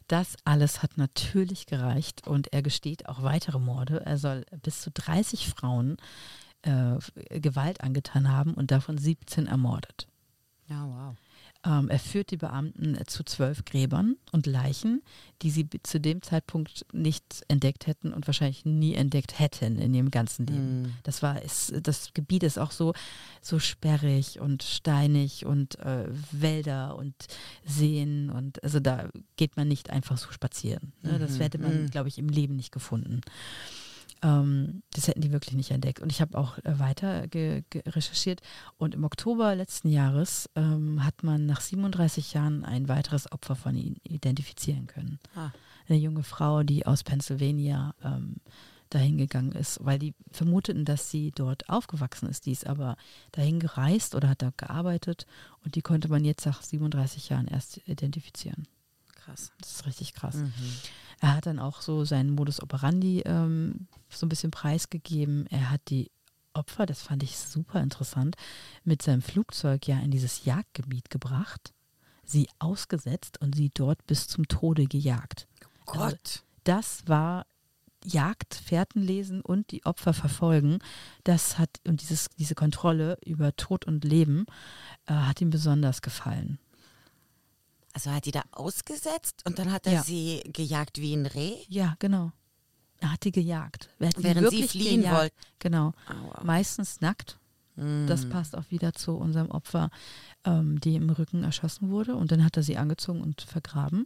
[0.08, 4.06] Das alles hat natürlich gereicht und er gesteht auch weitere Morde.
[4.06, 5.98] Er soll bis zu 30 Frauen
[6.62, 6.98] äh,
[7.40, 10.08] Gewalt angetan haben und davon 17 ermordet.
[10.68, 11.16] Ja, wow.
[11.68, 15.02] Ähm, er führt die Beamten äh, zu zwölf Gräbern und Leichen,
[15.42, 20.10] die sie zu dem Zeitpunkt nicht entdeckt hätten und wahrscheinlich nie entdeckt hätten in ihrem
[20.12, 20.82] ganzen Leben.
[20.84, 20.94] Mhm.
[21.04, 22.94] Das war, ist, das Gebiet ist auch so,
[23.42, 27.16] so sperrig und steinig und äh, Wälder und
[27.66, 30.94] Seen und also da geht man nicht einfach so spazieren.
[31.02, 31.20] Ne?
[31.20, 31.90] Das Mhm, hätte man, mhm.
[31.90, 33.22] glaube ich, im Leben nicht gefunden.
[34.22, 36.00] Ähm, das hätten die wirklich nicht entdeckt.
[36.00, 38.42] Und ich habe auch äh, weiter ge, ge recherchiert.
[38.78, 43.76] Und im Oktober letzten Jahres ähm, hat man nach 37 Jahren ein weiteres Opfer von
[43.76, 45.20] ihnen identifizieren können.
[45.36, 45.52] Ah.
[45.88, 48.38] Eine junge Frau, die aus Pennsylvania ähm,
[48.90, 52.46] dahin gegangen ist, weil die vermuteten, dass sie dort aufgewachsen ist.
[52.46, 52.96] Die ist aber
[53.32, 55.26] dahin gereist oder hat da gearbeitet
[55.64, 58.68] und die konnte man jetzt nach 37 Jahren erst identifizieren.
[59.28, 59.52] Krass.
[59.60, 60.36] Das ist richtig krass.
[60.36, 60.54] Mhm.
[61.20, 65.48] Er hat dann auch so seinen Modus operandi ähm, so ein bisschen preisgegeben.
[65.48, 66.12] Er hat die
[66.54, 68.38] Opfer, das fand ich super interessant,
[68.86, 71.74] mit seinem Flugzeug ja in dieses Jagdgebiet gebracht,
[72.24, 75.48] sie ausgesetzt und sie dort bis zum Tode gejagt.
[75.66, 76.02] Oh Gott.
[76.04, 77.46] Also, das war
[78.06, 80.80] Jagd, Fährten lesen und die Opfer verfolgen.
[81.26, 84.46] Das hat und dieses, diese Kontrolle über Tod und Leben
[85.08, 86.60] äh, hat ihm besonders gefallen.
[87.98, 90.04] Also hat die da ausgesetzt und dann hat er ja.
[90.04, 91.56] sie gejagt wie ein Reh?
[91.68, 92.32] Ja, genau.
[93.00, 93.90] Er hat die gejagt.
[93.98, 95.36] Während sie fliehen wollten.
[95.58, 95.94] Genau.
[96.08, 97.40] Oh, Meistens nackt.
[97.76, 98.06] Mm.
[98.06, 99.90] Das passt auch wieder zu unserem Opfer,
[100.44, 102.16] ähm, die im Rücken erschossen wurde.
[102.16, 104.06] Und dann hat er sie angezogen und vergraben.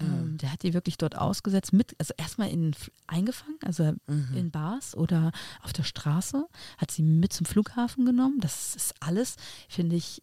[0.00, 0.04] Mm.
[0.04, 2.74] Ähm, der hat die wirklich dort ausgesetzt, mit, also erstmal in,
[3.06, 4.34] eingefangen, also mhm.
[4.34, 5.30] in Bars oder
[5.62, 8.40] auf der Straße, hat sie mit zum Flughafen genommen.
[8.40, 9.36] Das ist alles,
[9.68, 10.20] finde ich,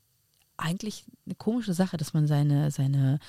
[0.57, 3.19] eigentlich eine komische Sache, dass man seine, seine,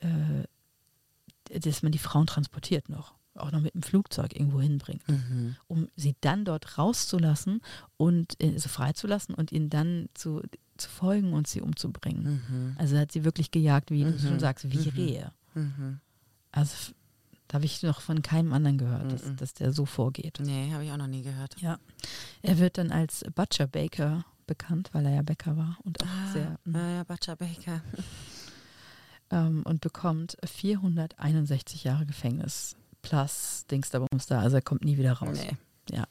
[0.00, 5.56] äh, dass man die Frauen transportiert noch, auch noch mit dem Flugzeug irgendwo hinbringt, mhm.
[5.68, 7.60] um sie dann dort rauszulassen
[7.96, 10.42] und äh, also freizulassen und ihnen dann zu,
[10.76, 12.42] zu folgen und sie umzubringen.
[12.48, 12.76] Mhm.
[12.78, 14.12] Also hat sie wirklich gejagt, wie mhm.
[14.12, 14.96] du schon sagst, wie mhm.
[14.96, 15.32] Rehe.
[15.54, 16.00] Mhm.
[16.52, 16.92] Also
[17.48, 20.40] da habe ich noch von keinem anderen gehört, dass, dass der so vorgeht.
[20.40, 21.60] Nee, habe ich auch noch nie gehört.
[21.60, 21.78] Ja.
[22.42, 26.32] Er wird dann als Butcher Baker bekannt, weil er ja Bäcker war und auch ah,
[26.32, 26.58] sehr.
[26.64, 26.94] Mh.
[26.96, 27.82] Ja, Butcher Baker.
[29.30, 34.40] ähm, und bekommt 461 Jahre Gefängnis plus Dings da Bums da.
[34.40, 35.38] Also er kommt nie wieder raus.
[35.38, 35.96] Nee.
[35.96, 36.06] Ja.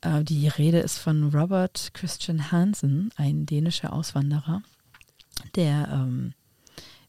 [0.00, 4.62] Äh, die Rede ist von Robert Christian Hansen, ein dänischer Auswanderer,
[5.54, 6.34] der ähm,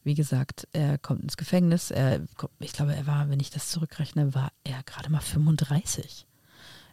[0.06, 1.90] wie gesagt, er kommt ins Gefängnis.
[1.90, 2.22] Er,
[2.60, 6.28] ich glaube, er war, wenn ich das zurückrechne, war er gerade mal 35,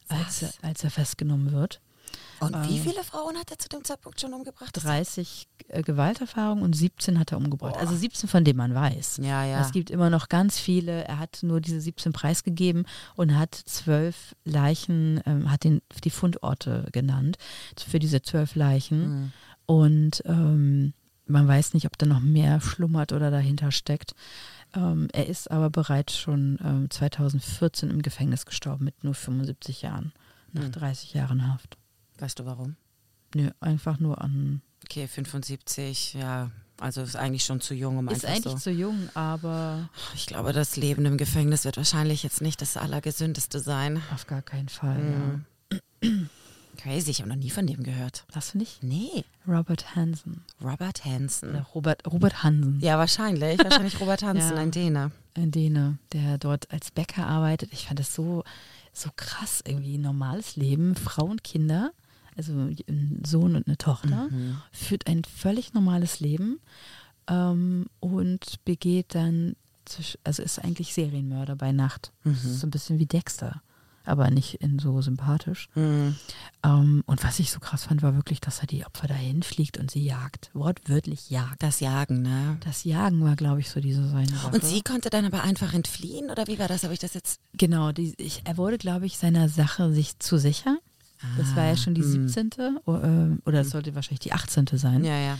[0.08, 1.82] als er, als er festgenommen wird.
[2.42, 4.76] Und wie ähm, viele Frauen hat er zu dem Zeitpunkt schon umgebracht?
[4.82, 7.74] 30 äh, Gewalterfahrungen und 17 hat er umgebracht.
[7.74, 7.80] Boah.
[7.80, 9.20] Also 17, von denen man weiß.
[9.22, 9.60] Ja, ja.
[9.60, 11.04] Es gibt immer noch ganz viele.
[11.04, 16.86] Er hat nur diese 17 preisgegeben und hat zwölf Leichen, ähm, hat den, die Fundorte
[16.92, 17.36] genannt
[17.86, 19.08] für diese zwölf Leichen.
[19.08, 19.32] Mhm.
[19.66, 20.92] Und ähm,
[21.26, 24.14] man weiß nicht, ob da noch mehr schlummert oder dahinter steckt.
[24.74, 30.12] Ähm, er ist aber bereits schon ähm, 2014 im Gefängnis gestorben mit nur 75 Jahren,
[30.52, 30.72] nach mhm.
[30.72, 31.78] 30 Jahren Haft.
[32.22, 32.76] Weißt du warum?
[33.34, 34.62] Nö, einfach nur an.
[34.84, 36.52] Okay, 75, ja.
[36.78, 38.58] Also ist eigentlich schon zu jung, um ist eigentlich so.
[38.58, 39.88] zu jung, aber.
[40.14, 44.00] Ich glaube, das Leben im Gefängnis wird wahrscheinlich jetzt nicht das Allergesündeste sein.
[44.14, 45.44] Auf gar keinen Fall, mhm.
[45.72, 46.08] ja.
[46.76, 48.24] Crazy, ich habe noch nie von dem gehört.
[48.32, 48.84] Hast du nicht?
[48.84, 49.24] Nee.
[49.48, 50.44] Robert Hansen.
[50.62, 51.50] Robert Hansen.
[51.50, 52.78] Oder Robert, Robert Hansen.
[52.80, 53.58] Ja, wahrscheinlich.
[53.58, 55.10] Wahrscheinlich Robert Hansen, ja, ein Däner.
[55.34, 57.72] Ein Däner, der dort als Bäcker arbeitet.
[57.72, 58.44] Ich fand das so,
[58.92, 61.92] so krass, irgendwie normales Leben, Frau und Kinder
[62.36, 64.58] also ein Sohn und eine Tochter, mhm.
[64.72, 66.60] führt ein völlig normales Leben
[67.28, 69.56] ähm, und begeht dann,
[70.24, 72.12] also ist eigentlich Serienmörder bei Nacht.
[72.24, 72.34] Mhm.
[72.34, 73.62] so ein bisschen wie Dexter,
[74.04, 75.68] aber nicht in so sympathisch.
[75.74, 76.16] Mhm.
[76.64, 79.78] Ähm, und was ich so krass fand, war wirklich, dass er die Opfer dahin fliegt
[79.78, 80.50] und sie jagt.
[80.54, 81.62] Wortwörtlich jagt.
[81.62, 82.56] Das Jagen, ne?
[82.64, 84.54] Das Jagen war, glaube ich, so diese seine Sache.
[84.54, 86.84] Und sie konnte dann aber einfach entfliehen oder wie war das?
[86.84, 87.40] Habe ich das jetzt?
[87.54, 90.78] Genau, die, ich, er wurde, glaube ich, seiner Sache sich zu sicher.
[91.38, 92.50] Das war ja schon die 17.
[92.58, 94.66] Ah, äh, oder es sollte wahrscheinlich die 18.
[94.74, 95.04] sein.
[95.04, 95.38] Ja, ja.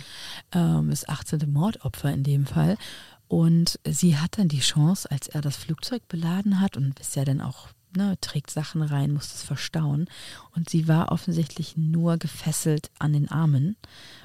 [0.53, 1.53] Ähm, das 18.
[1.53, 2.77] Mordopfer in dem Fall.
[3.29, 7.25] Und sie hat dann die Chance, als er das Flugzeug beladen hat und ist ja
[7.25, 10.07] dann auch, ne, trägt Sachen rein, muss es verstauen.
[10.55, 13.77] Und sie war offensichtlich nur gefesselt an den Armen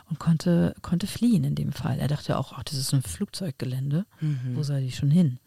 [0.10, 2.00] und konnte, konnte fliehen in dem Fall.
[2.00, 4.06] Er dachte auch, ach, das ist ein Flugzeuggelände.
[4.20, 4.56] Mhm.
[4.56, 5.40] Wo soll die schon hin?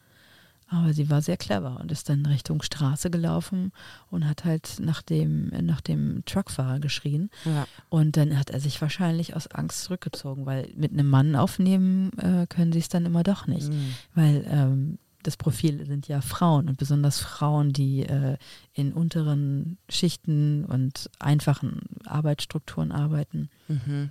[0.72, 3.72] Aber sie war sehr clever und ist dann Richtung Straße gelaufen
[4.08, 7.28] und hat halt nach dem, nach dem Truckfahrer geschrien.
[7.44, 7.66] Ja.
[7.88, 12.46] Und dann hat er sich wahrscheinlich aus Angst zurückgezogen, weil mit einem Mann aufnehmen äh,
[12.46, 13.68] können sie es dann immer doch nicht.
[13.68, 13.94] Mhm.
[14.14, 18.36] Weil ähm, das Profil sind ja Frauen und besonders Frauen, die äh,
[18.72, 23.50] in unteren Schichten und einfachen Arbeitsstrukturen arbeiten.
[23.66, 24.10] Mhm.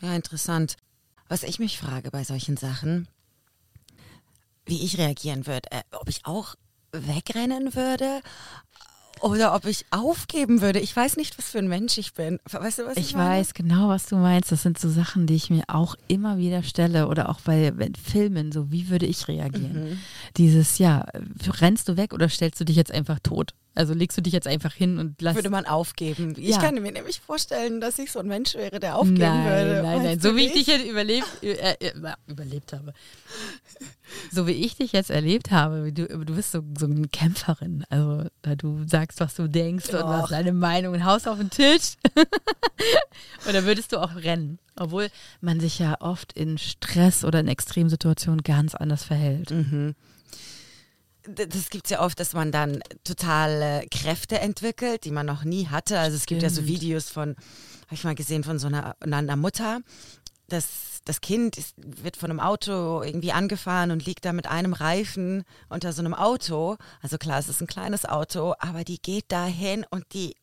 [0.00, 0.76] Ja, interessant.
[1.28, 3.06] Was ich mich frage bei solchen Sachen,
[4.66, 5.70] wie ich reagieren würde.
[5.70, 6.54] Äh, ob ich auch
[6.92, 8.20] wegrennen würde
[9.22, 10.78] Oder ob ich aufgeben würde.
[10.78, 12.38] Ich weiß nicht, was für ein Mensch ich bin.
[12.50, 13.30] Weißt du, was ich, Ich meine?
[13.40, 14.52] weiß genau, was du meinst.
[14.52, 18.52] Das sind so Sachen, die ich mir auch immer wieder stelle oder auch bei Filmen,
[18.52, 19.90] so wie würde ich reagieren?
[19.90, 19.98] Mhm.
[20.36, 21.06] Dieses, ja,
[21.60, 23.54] rennst du weg oder stellst du dich jetzt einfach tot?
[23.76, 25.34] Also legst du dich jetzt einfach hin und lass.
[25.36, 26.34] Würde man aufgeben.
[26.36, 26.58] Ich Ja.
[26.60, 29.72] kann mir nämlich vorstellen, dass ich so ein Mensch wäre, der aufgeben nein, würde.
[29.74, 30.02] nein, nein.
[30.02, 31.92] Meinst So wie ich dich jetzt überlebt, äh, äh,
[32.26, 32.92] überlebt habe.
[34.32, 37.84] So wie ich dich jetzt erlebt habe, du, du bist so, so eine Kämpferin.
[37.90, 40.08] Also da du sagst, was du denkst und Och.
[40.08, 41.96] was deine Meinung und haust auf den Tisch.
[43.48, 44.58] oder würdest du auch rennen?
[44.76, 45.08] Obwohl
[45.40, 49.50] man sich ja oft in Stress oder in Extremsituationen ganz anders verhält.
[49.50, 49.94] Mhm.
[51.28, 55.44] Das gibt es ja oft, dass man dann total äh, Kräfte entwickelt, die man noch
[55.44, 55.98] nie hatte.
[55.98, 56.68] Also es gibt ja so Stimmt.
[56.68, 57.30] Videos von,
[57.86, 59.80] habe ich mal gesehen, von so einer, einer Mutter.
[60.48, 60.66] Das,
[61.04, 65.44] das Kind ist, wird von einem Auto irgendwie angefahren und liegt da mit einem Reifen
[65.68, 66.76] unter so einem Auto.
[67.02, 70.36] Also klar, es ist ein kleines Auto, aber die geht da hin und die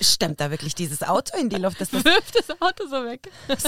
[0.00, 1.80] stemmt da wirklich dieses Auto in die Luft.
[1.80, 3.28] Das Wirft das Auto so weg.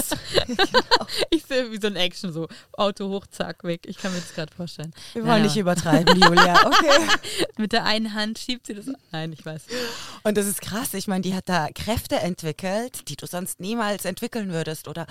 [1.29, 3.81] Ich sehe wie so ein Action, so Auto hoch, zack, weg.
[3.85, 4.93] Ich kann mir das gerade vorstellen.
[5.13, 5.43] wir wollen Naja.
[5.43, 6.65] nicht übertreiben, Julia.
[6.67, 7.07] Okay.
[7.57, 8.85] Mit der einen Hand schiebt sie das.
[9.11, 9.63] Nein, ich weiß.
[10.23, 10.93] Und das ist krass.
[10.93, 14.87] Ich meine, die hat da Kräfte entwickelt, die du sonst niemals entwickeln würdest.
[14.87, 15.07] Oder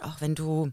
[0.00, 0.72] auch wenn du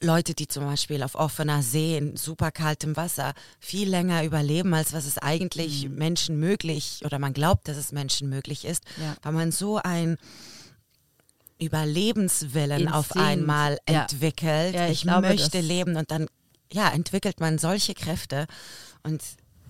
[0.00, 4.92] Leute, die zum Beispiel auf offener See in super kaltem Wasser viel länger überleben, als
[4.92, 9.16] was es eigentlich Menschen möglich oder man glaubt, dass es Menschen möglich ist, Ja.
[9.22, 10.18] weil man so ein
[11.58, 13.26] Überlebenswillen auf Instinkt.
[13.28, 14.02] einmal Ja.
[14.02, 14.74] entwickelt.
[14.74, 16.26] Ja, ich ich glaube, möchte leben und dann
[16.70, 18.46] ja, entwickelt man solche Kräfte
[19.04, 19.22] und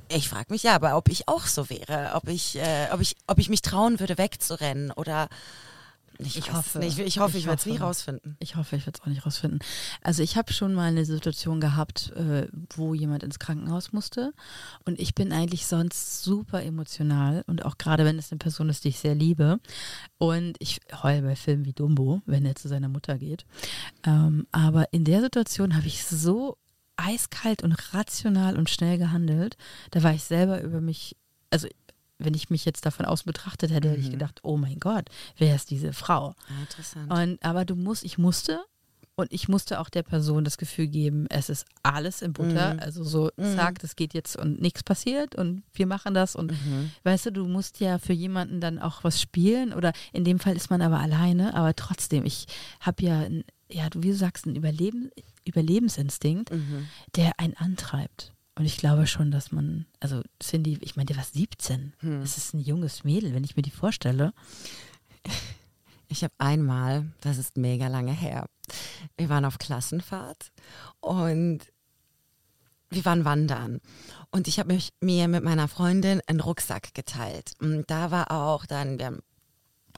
[0.08, 3.16] ich frage mich ja, aber ob ich auch so wäre, ob ich, äh, ob ich,
[3.26, 5.28] ob ich mich trauen würde, wegzurennen oder
[6.18, 6.78] ich, Ich hoffe.
[6.78, 6.98] nicht.
[6.98, 8.36] Ich hoffe, ich, Ich werde es nie rausfinden.
[8.38, 9.60] Ich hoffe, ich werde es auch nicht rausfinden.
[10.02, 14.32] Also ich habe schon mal eine Situation gehabt, äh, wo jemand ins Krankenhaus musste.
[14.84, 17.44] Und ich bin eigentlich sonst super emotional.
[17.46, 19.58] Und auch gerade wenn es eine Person ist, die ich sehr liebe.
[20.18, 23.44] Und ich heule bei Filmen wie Dumbo, wenn er zu seiner Mutter geht.
[24.04, 26.56] Ähm, aber in der Situation habe ich so
[26.96, 29.56] eiskalt und rational und schnell gehandelt.
[29.90, 31.16] Da war ich selber über mich,
[31.50, 31.68] also
[32.18, 34.12] wenn ich mich jetzt davon aus betrachtet hätte, hätte ich Mhm.
[34.12, 36.34] gedacht, oh mein Gott, wer ist diese Frau?
[36.48, 37.12] Ah, interessant.
[37.12, 38.60] Und, aber du musst, ich musste
[39.18, 42.74] und ich musste auch der Person das Gefühl geben, es ist alles im Butter.
[42.74, 42.80] Mhm.
[42.80, 43.54] Also so, Mhm.
[43.56, 46.36] zack, das geht jetzt und nichts passiert und wir machen das.
[46.36, 46.90] Und Mhm.
[47.04, 50.54] weißt du, du musst ja für jemanden dann auch was spielen oder in dem Fall
[50.56, 52.46] ist man aber alleine, aber trotzdem, ich
[52.80, 53.26] habe ja,
[53.70, 55.10] ja, du, wie du sagst, einen Überleben,
[55.46, 56.86] Überlebensinstinkt, Mhm.
[57.16, 58.32] der einen antreibt.
[58.56, 61.92] Und ich glaube schon, dass man, also Cindy, ich meine, der war 17.
[62.00, 62.20] Hm.
[62.20, 64.32] Das ist ein junges Mädel, wenn ich mir die vorstelle.
[66.08, 68.46] Ich habe einmal, das ist mega lange her,
[69.16, 70.52] wir waren auf Klassenfahrt
[71.00, 71.62] und
[72.90, 73.80] wir waren wandern.
[74.30, 77.54] Und ich habe mir mit meiner Freundin einen Rucksack geteilt.
[77.58, 79.22] Und da war auch dann, wir haben,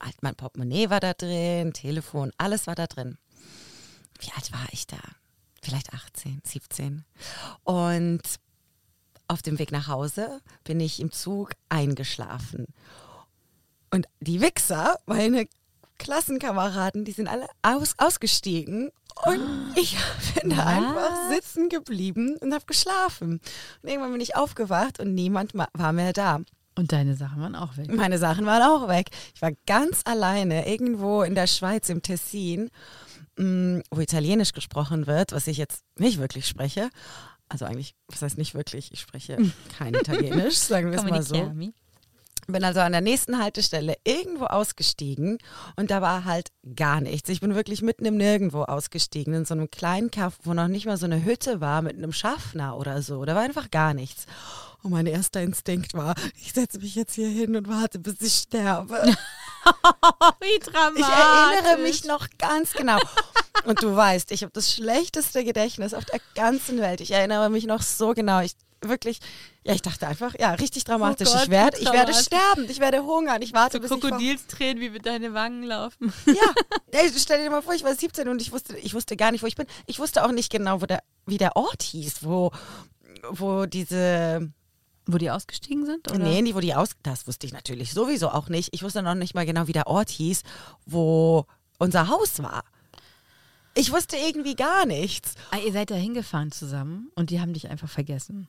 [0.00, 3.18] halt mein Portemonnaie war da drin, Telefon, alles war da drin.
[4.18, 4.96] Wie alt war ich da?
[5.62, 7.04] Vielleicht 18, 17.
[7.64, 8.22] Und
[9.28, 12.66] auf dem Weg nach Hause bin ich im Zug eingeschlafen.
[13.90, 15.46] Und die Wichser, meine
[15.98, 18.90] Klassenkameraden, die sind alle aus, ausgestiegen
[19.24, 19.40] und
[19.76, 19.96] ich
[20.40, 23.40] bin da einfach sitzen geblieben und habe geschlafen.
[23.82, 26.40] Und irgendwann bin ich aufgewacht und niemand ma- war mehr da.
[26.76, 27.92] Und deine Sachen waren auch weg.
[27.92, 29.08] Meine Sachen waren auch weg.
[29.34, 32.70] Ich war ganz alleine irgendwo in der Schweiz im Tessin,
[33.36, 36.88] mh, wo Italienisch gesprochen wird, was ich jetzt nicht wirklich spreche.
[37.48, 38.92] Also eigentlich, was heißt nicht wirklich?
[38.92, 39.38] Ich spreche
[39.76, 41.34] kein Italienisch, sagen wir es mal so.
[42.50, 45.36] Bin also an der nächsten Haltestelle irgendwo ausgestiegen
[45.76, 47.28] und da war halt gar nichts.
[47.28, 50.86] Ich bin wirklich mitten im Nirgendwo ausgestiegen, in so einem kleinen Kaff, wo noch nicht
[50.86, 53.26] mal so eine Hütte war mit einem Schaffner oder so.
[53.26, 54.24] Da war einfach gar nichts.
[54.82, 58.32] Und mein erster Instinkt war, ich setze mich jetzt hier hin und warte, bis ich
[58.32, 58.94] sterbe.
[60.40, 61.04] Wie dramatisch.
[61.06, 62.98] Ich erinnere mich noch ganz genau.
[63.64, 67.00] Und du weißt, ich habe das schlechteste Gedächtnis auf der ganzen Welt.
[67.00, 68.40] Ich erinnere mich noch so genau.
[68.40, 69.18] Ich wirklich,
[69.64, 71.28] ja, ich dachte einfach, ja, richtig dramatisch.
[71.28, 72.70] Oh Gott, ich werde, wie ich werde sterben.
[72.70, 73.42] Ich werde hungern.
[73.42, 76.12] Ich warte, So bis Krokodilstränen, wie mit deine Wangen laufen.
[76.26, 76.52] Ja,
[76.92, 79.42] ey, stell dir mal vor, ich war 17 und ich wusste, ich wusste gar nicht,
[79.42, 79.66] wo ich bin.
[79.86, 82.52] Ich wusste auch nicht genau, wo der, wie der Ort hieß, wo,
[83.30, 84.48] wo diese,
[85.06, 86.08] Wo die ausgestiegen sind?
[86.10, 86.18] Oder?
[86.18, 88.68] nee, nicht, wo die aus, das wusste ich natürlich sowieso auch nicht.
[88.72, 90.42] Ich wusste noch nicht mal genau, wie der Ort hieß,
[90.86, 91.46] wo
[91.78, 92.62] unser Haus war.
[93.78, 95.34] Ich wusste irgendwie gar nichts.
[95.52, 98.48] Ah, ihr seid da hingefahren zusammen und die haben dich einfach vergessen.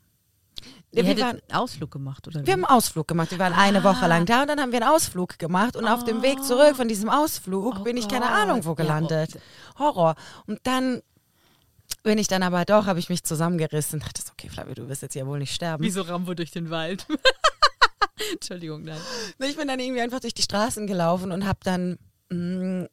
[0.91, 2.51] Ja, Ihr wir waren- einen Ausflug gemacht, oder Wir wie?
[2.51, 3.31] haben einen Ausflug gemacht.
[3.31, 4.07] Wir waren eine Woche Ah.
[4.07, 5.75] lang da und dann haben wir einen Ausflug gemacht.
[5.75, 8.33] Und auf dem Weg zurück von diesem Ausflug Oh bin ich keine Gott.
[8.35, 9.39] Ahnung wo Ja, gelandet.
[9.77, 10.15] Horror.
[10.47, 11.01] Und dann
[12.03, 14.89] bin ich dann aber doch, habe ich mich zusammengerissen und dachte, so, okay, Flavio, du
[14.89, 15.83] wirst jetzt ja wohl nicht sterben.
[15.83, 17.05] Wie so Rambo durch den Wald.
[18.33, 18.99] Entschuldigung, nein.
[19.39, 21.97] Ich bin dann irgendwie einfach durch die Straßen gelaufen und habe dann
[22.31, 22.87] mh,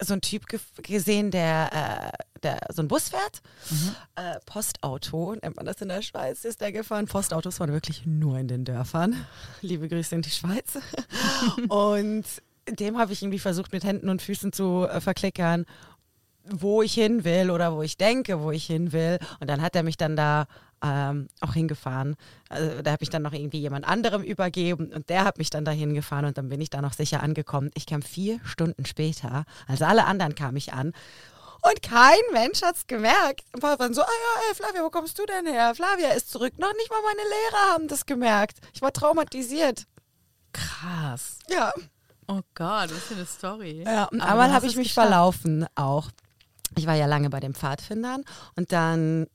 [0.00, 3.42] so einen Typ ge gesehen, der, äh, der so einen Bus fährt.
[3.70, 3.94] Mhm.
[4.16, 7.06] Äh, Postauto, nennt man das in der Schweiz, ist der gefahren.
[7.06, 9.26] Postautos waren wirklich nur in den Dörfern.
[9.62, 10.78] Liebe Grüße in die Schweiz.
[11.68, 12.24] und
[12.68, 15.66] dem habe ich irgendwie versucht, mit Händen und Füßen zu äh, verklickern,
[16.44, 19.18] wo ich hin will oder wo ich denke, wo ich hin will.
[19.40, 20.46] Und dann hat er mich dann da
[20.82, 22.16] ähm, auch hingefahren.
[22.48, 25.64] Also, da habe ich dann noch irgendwie jemand anderem übergeben und der hat mich dann
[25.64, 27.70] dahin gefahren und dann bin ich da noch sicher angekommen.
[27.74, 30.92] Ich kam vier Stunden später, also alle anderen kam ich an.
[31.62, 33.42] Und kein Mensch hat es gemerkt.
[33.52, 35.74] Ein paar waren so, ah ja, ey, Flavia, wo kommst du denn her?
[35.74, 36.58] Flavia ist zurück.
[36.58, 38.58] Noch nicht mal meine Lehrer haben das gemerkt.
[38.72, 39.86] Ich war traumatisiert.
[40.52, 41.38] Krass.
[41.48, 41.72] Ja.
[42.28, 43.82] Oh Gott, das ist eine Story.
[43.84, 45.08] Ja, und einmal habe ich mich geschafft.
[45.08, 46.10] verlaufen auch.
[46.76, 48.24] Ich war ja lange bei den Pfadfindern
[48.54, 49.26] und dann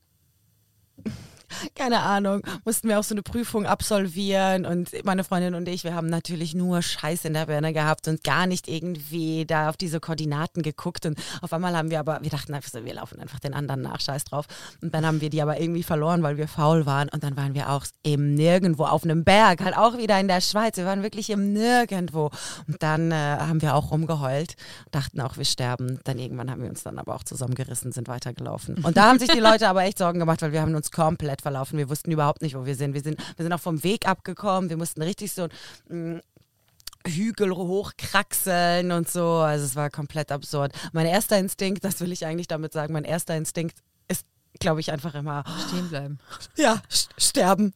[1.74, 4.66] keine Ahnung, mussten wir auch so eine Prüfung absolvieren.
[4.66, 8.24] Und meine Freundin und ich, wir haben natürlich nur Scheiß in der Birne gehabt und
[8.24, 11.06] gar nicht irgendwie da auf diese Koordinaten geguckt.
[11.06, 13.82] Und auf einmal haben wir aber, wir dachten einfach so, wir laufen einfach den anderen
[13.82, 14.46] nach, Scheiß drauf.
[14.80, 17.08] Und dann haben wir die aber irgendwie verloren, weil wir faul waren.
[17.08, 20.40] Und dann waren wir auch eben nirgendwo auf einem Berg, halt auch wieder in der
[20.40, 22.30] Schweiz, wir waren wirklich im Nirgendwo.
[22.66, 24.54] Und dann äh, haben wir auch rumgeheult,
[24.90, 28.76] dachten auch, wir sterben, dann irgendwann haben wir uns dann aber auch zusammengerissen, sind weitergelaufen.
[28.82, 31.42] Und da haben sich die Leute aber echt Sorgen gemacht, weil wir haben uns komplett
[31.52, 31.78] verlaufen.
[31.78, 32.94] Wir wussten überhaupt nicht, wo wir sind.
[32.94, 34.70] Wir sind, wir sind auch vom Weg abgekommen.
[34.70, 35.48] Wir mussten richtig so
[35.90, 36.20] ein mm,
[37.06, 39.26] Hügel hochkraxeln und so.
[39.26, 40.72] Also es war komplett absurd.
[40.92, 43.78] Mein erster Instinkt, das will ich eigentlich damit sagen, mein erster Instinkt
[44.08, 44.24] ist,
[44.58, 46.18] glaube ich, einfach immer stehen bleiben.
[46.56, 46.80] Ja,
[47.18, 47.74] sterben.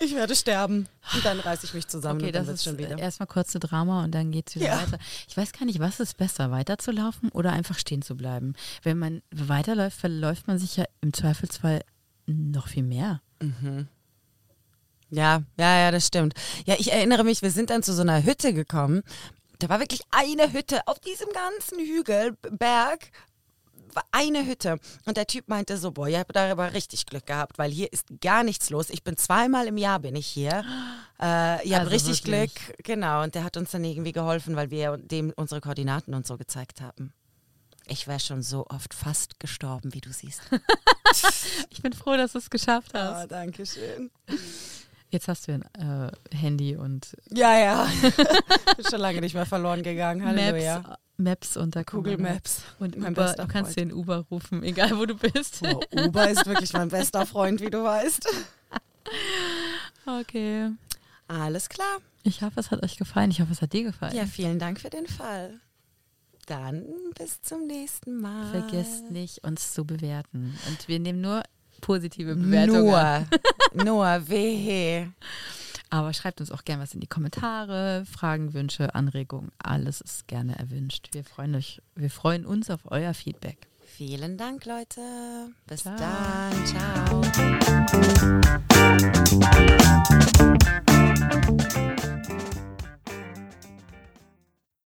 [0.00, 0.86] Ich werde sterben.
[1.12, 2.96] Und dann reiße ich mich zusammen okay, und dann das ist schon wieder.
[2.96, 4.80] Erstmal kurze Drama und dann geht es wieder ja.
[4.80, 4.98] weiter.
[5.26, 8.54] Ich weiß gar nicht, was ist besser, weiterzulaufen oder einfach stehen zu bleiben?
[8.84, 11.80] Wenn man weiterläuft, verläuft man sich ja im Zweifelsfall
[12.28, 13.20] noch viel mehr.
[13.40, 13.88] Mhm.
[15.10, 16.34] Ja, ja, ja, das stimmt.
[16.66, 19.02] Ja, ich erinnere mich, wir sind dann zu so einer Hütte gekommen.
[19.58, 23.10] Da war wirklich eine Hütte auf diesem ganzen Hügel, Berg,
[23.94, 24.78] war eine Hütte.
[25.06, 28.06] Und der Typ meinte so, boah, ihr habt darüber richtig Glück gehabt, weil hier ist
[28.20, 28.90] gar nichts los.
[28.90, 30.64] Ich bin zweimal im Jahr bin ich hier.
[31.20, 32.54] Äh, ihr habt also richtig wirklich?
[32.54, 32.84] Glück.
[32.84, 33.22] Genau.
[33.22, 36.80] Und der hat uns dann irgendwie geholfen, weil wir dem unsere Koordinaten und so gezeigt
[36.80, 37.12] haben.
[37.88, 40.42] Ich wäre schon so oft fast gestorben, wie du siehst.
[41.70, 43.24] ich bin froh, dass du es geschafft hast.
[43.24, 44.10] Oh, danke schön.
[45.10, 47.16] Jetzt hast du ein äh, Handy und.
[47.30, 47.88] Ja, ja.
[48.76, 50.24] bin schon lange nicht mehr verloren gegangen.
[50.24, 50.80] Halleluja.
[50.80, 52.62] Maps, Maps unter Google Maps.
[52.78, 55.62] Und Uber, du kannst den Uber rufen, egal wo du bist.
[55.62, 58.28] Oh, Uber ist wirklich mein bester Freund, wie du weißt.
[60.06, 60.70] Okay.
[61.26, 61.98] Alles klar.
[62.22, 63.30] Ich hoffe, es hat euch gefallen.
[63.30, 64.16] Ich hoffe, es hat dir gefallen.
[64.16, 65.60] Ja, vielen Dank für den Fall.
[66.48, 66.86] Dann
[67.18, 68.50] bis zum nächsten Mal.
[68.50, 70.58] Vergesst nicht, uns zu bewerten.
[70.66, 71.42] Und wir nehmen nur
[71.82, 72.86] positive Bewertungen.
[72.86, 73.26] Nur,
[73.84, 75.12] nur, wehe.
[75.90, 79.52] Aber schreibt uns auch gerne was in die Kommentare, Fragen, Wünsche, Anregungen.
[79.58, 81.08] Alles ist gerne erwünscht.
[81.12, 83.68] Wir freuen, euch, wir freuen uns auf euer Feedback.
[83.84, 85.50] Vielen Dank, Leute.
[85.66, 85.96] Bis Ciao.
[85.98, 86.66] dann.
[86.66, 87.22] Ciao.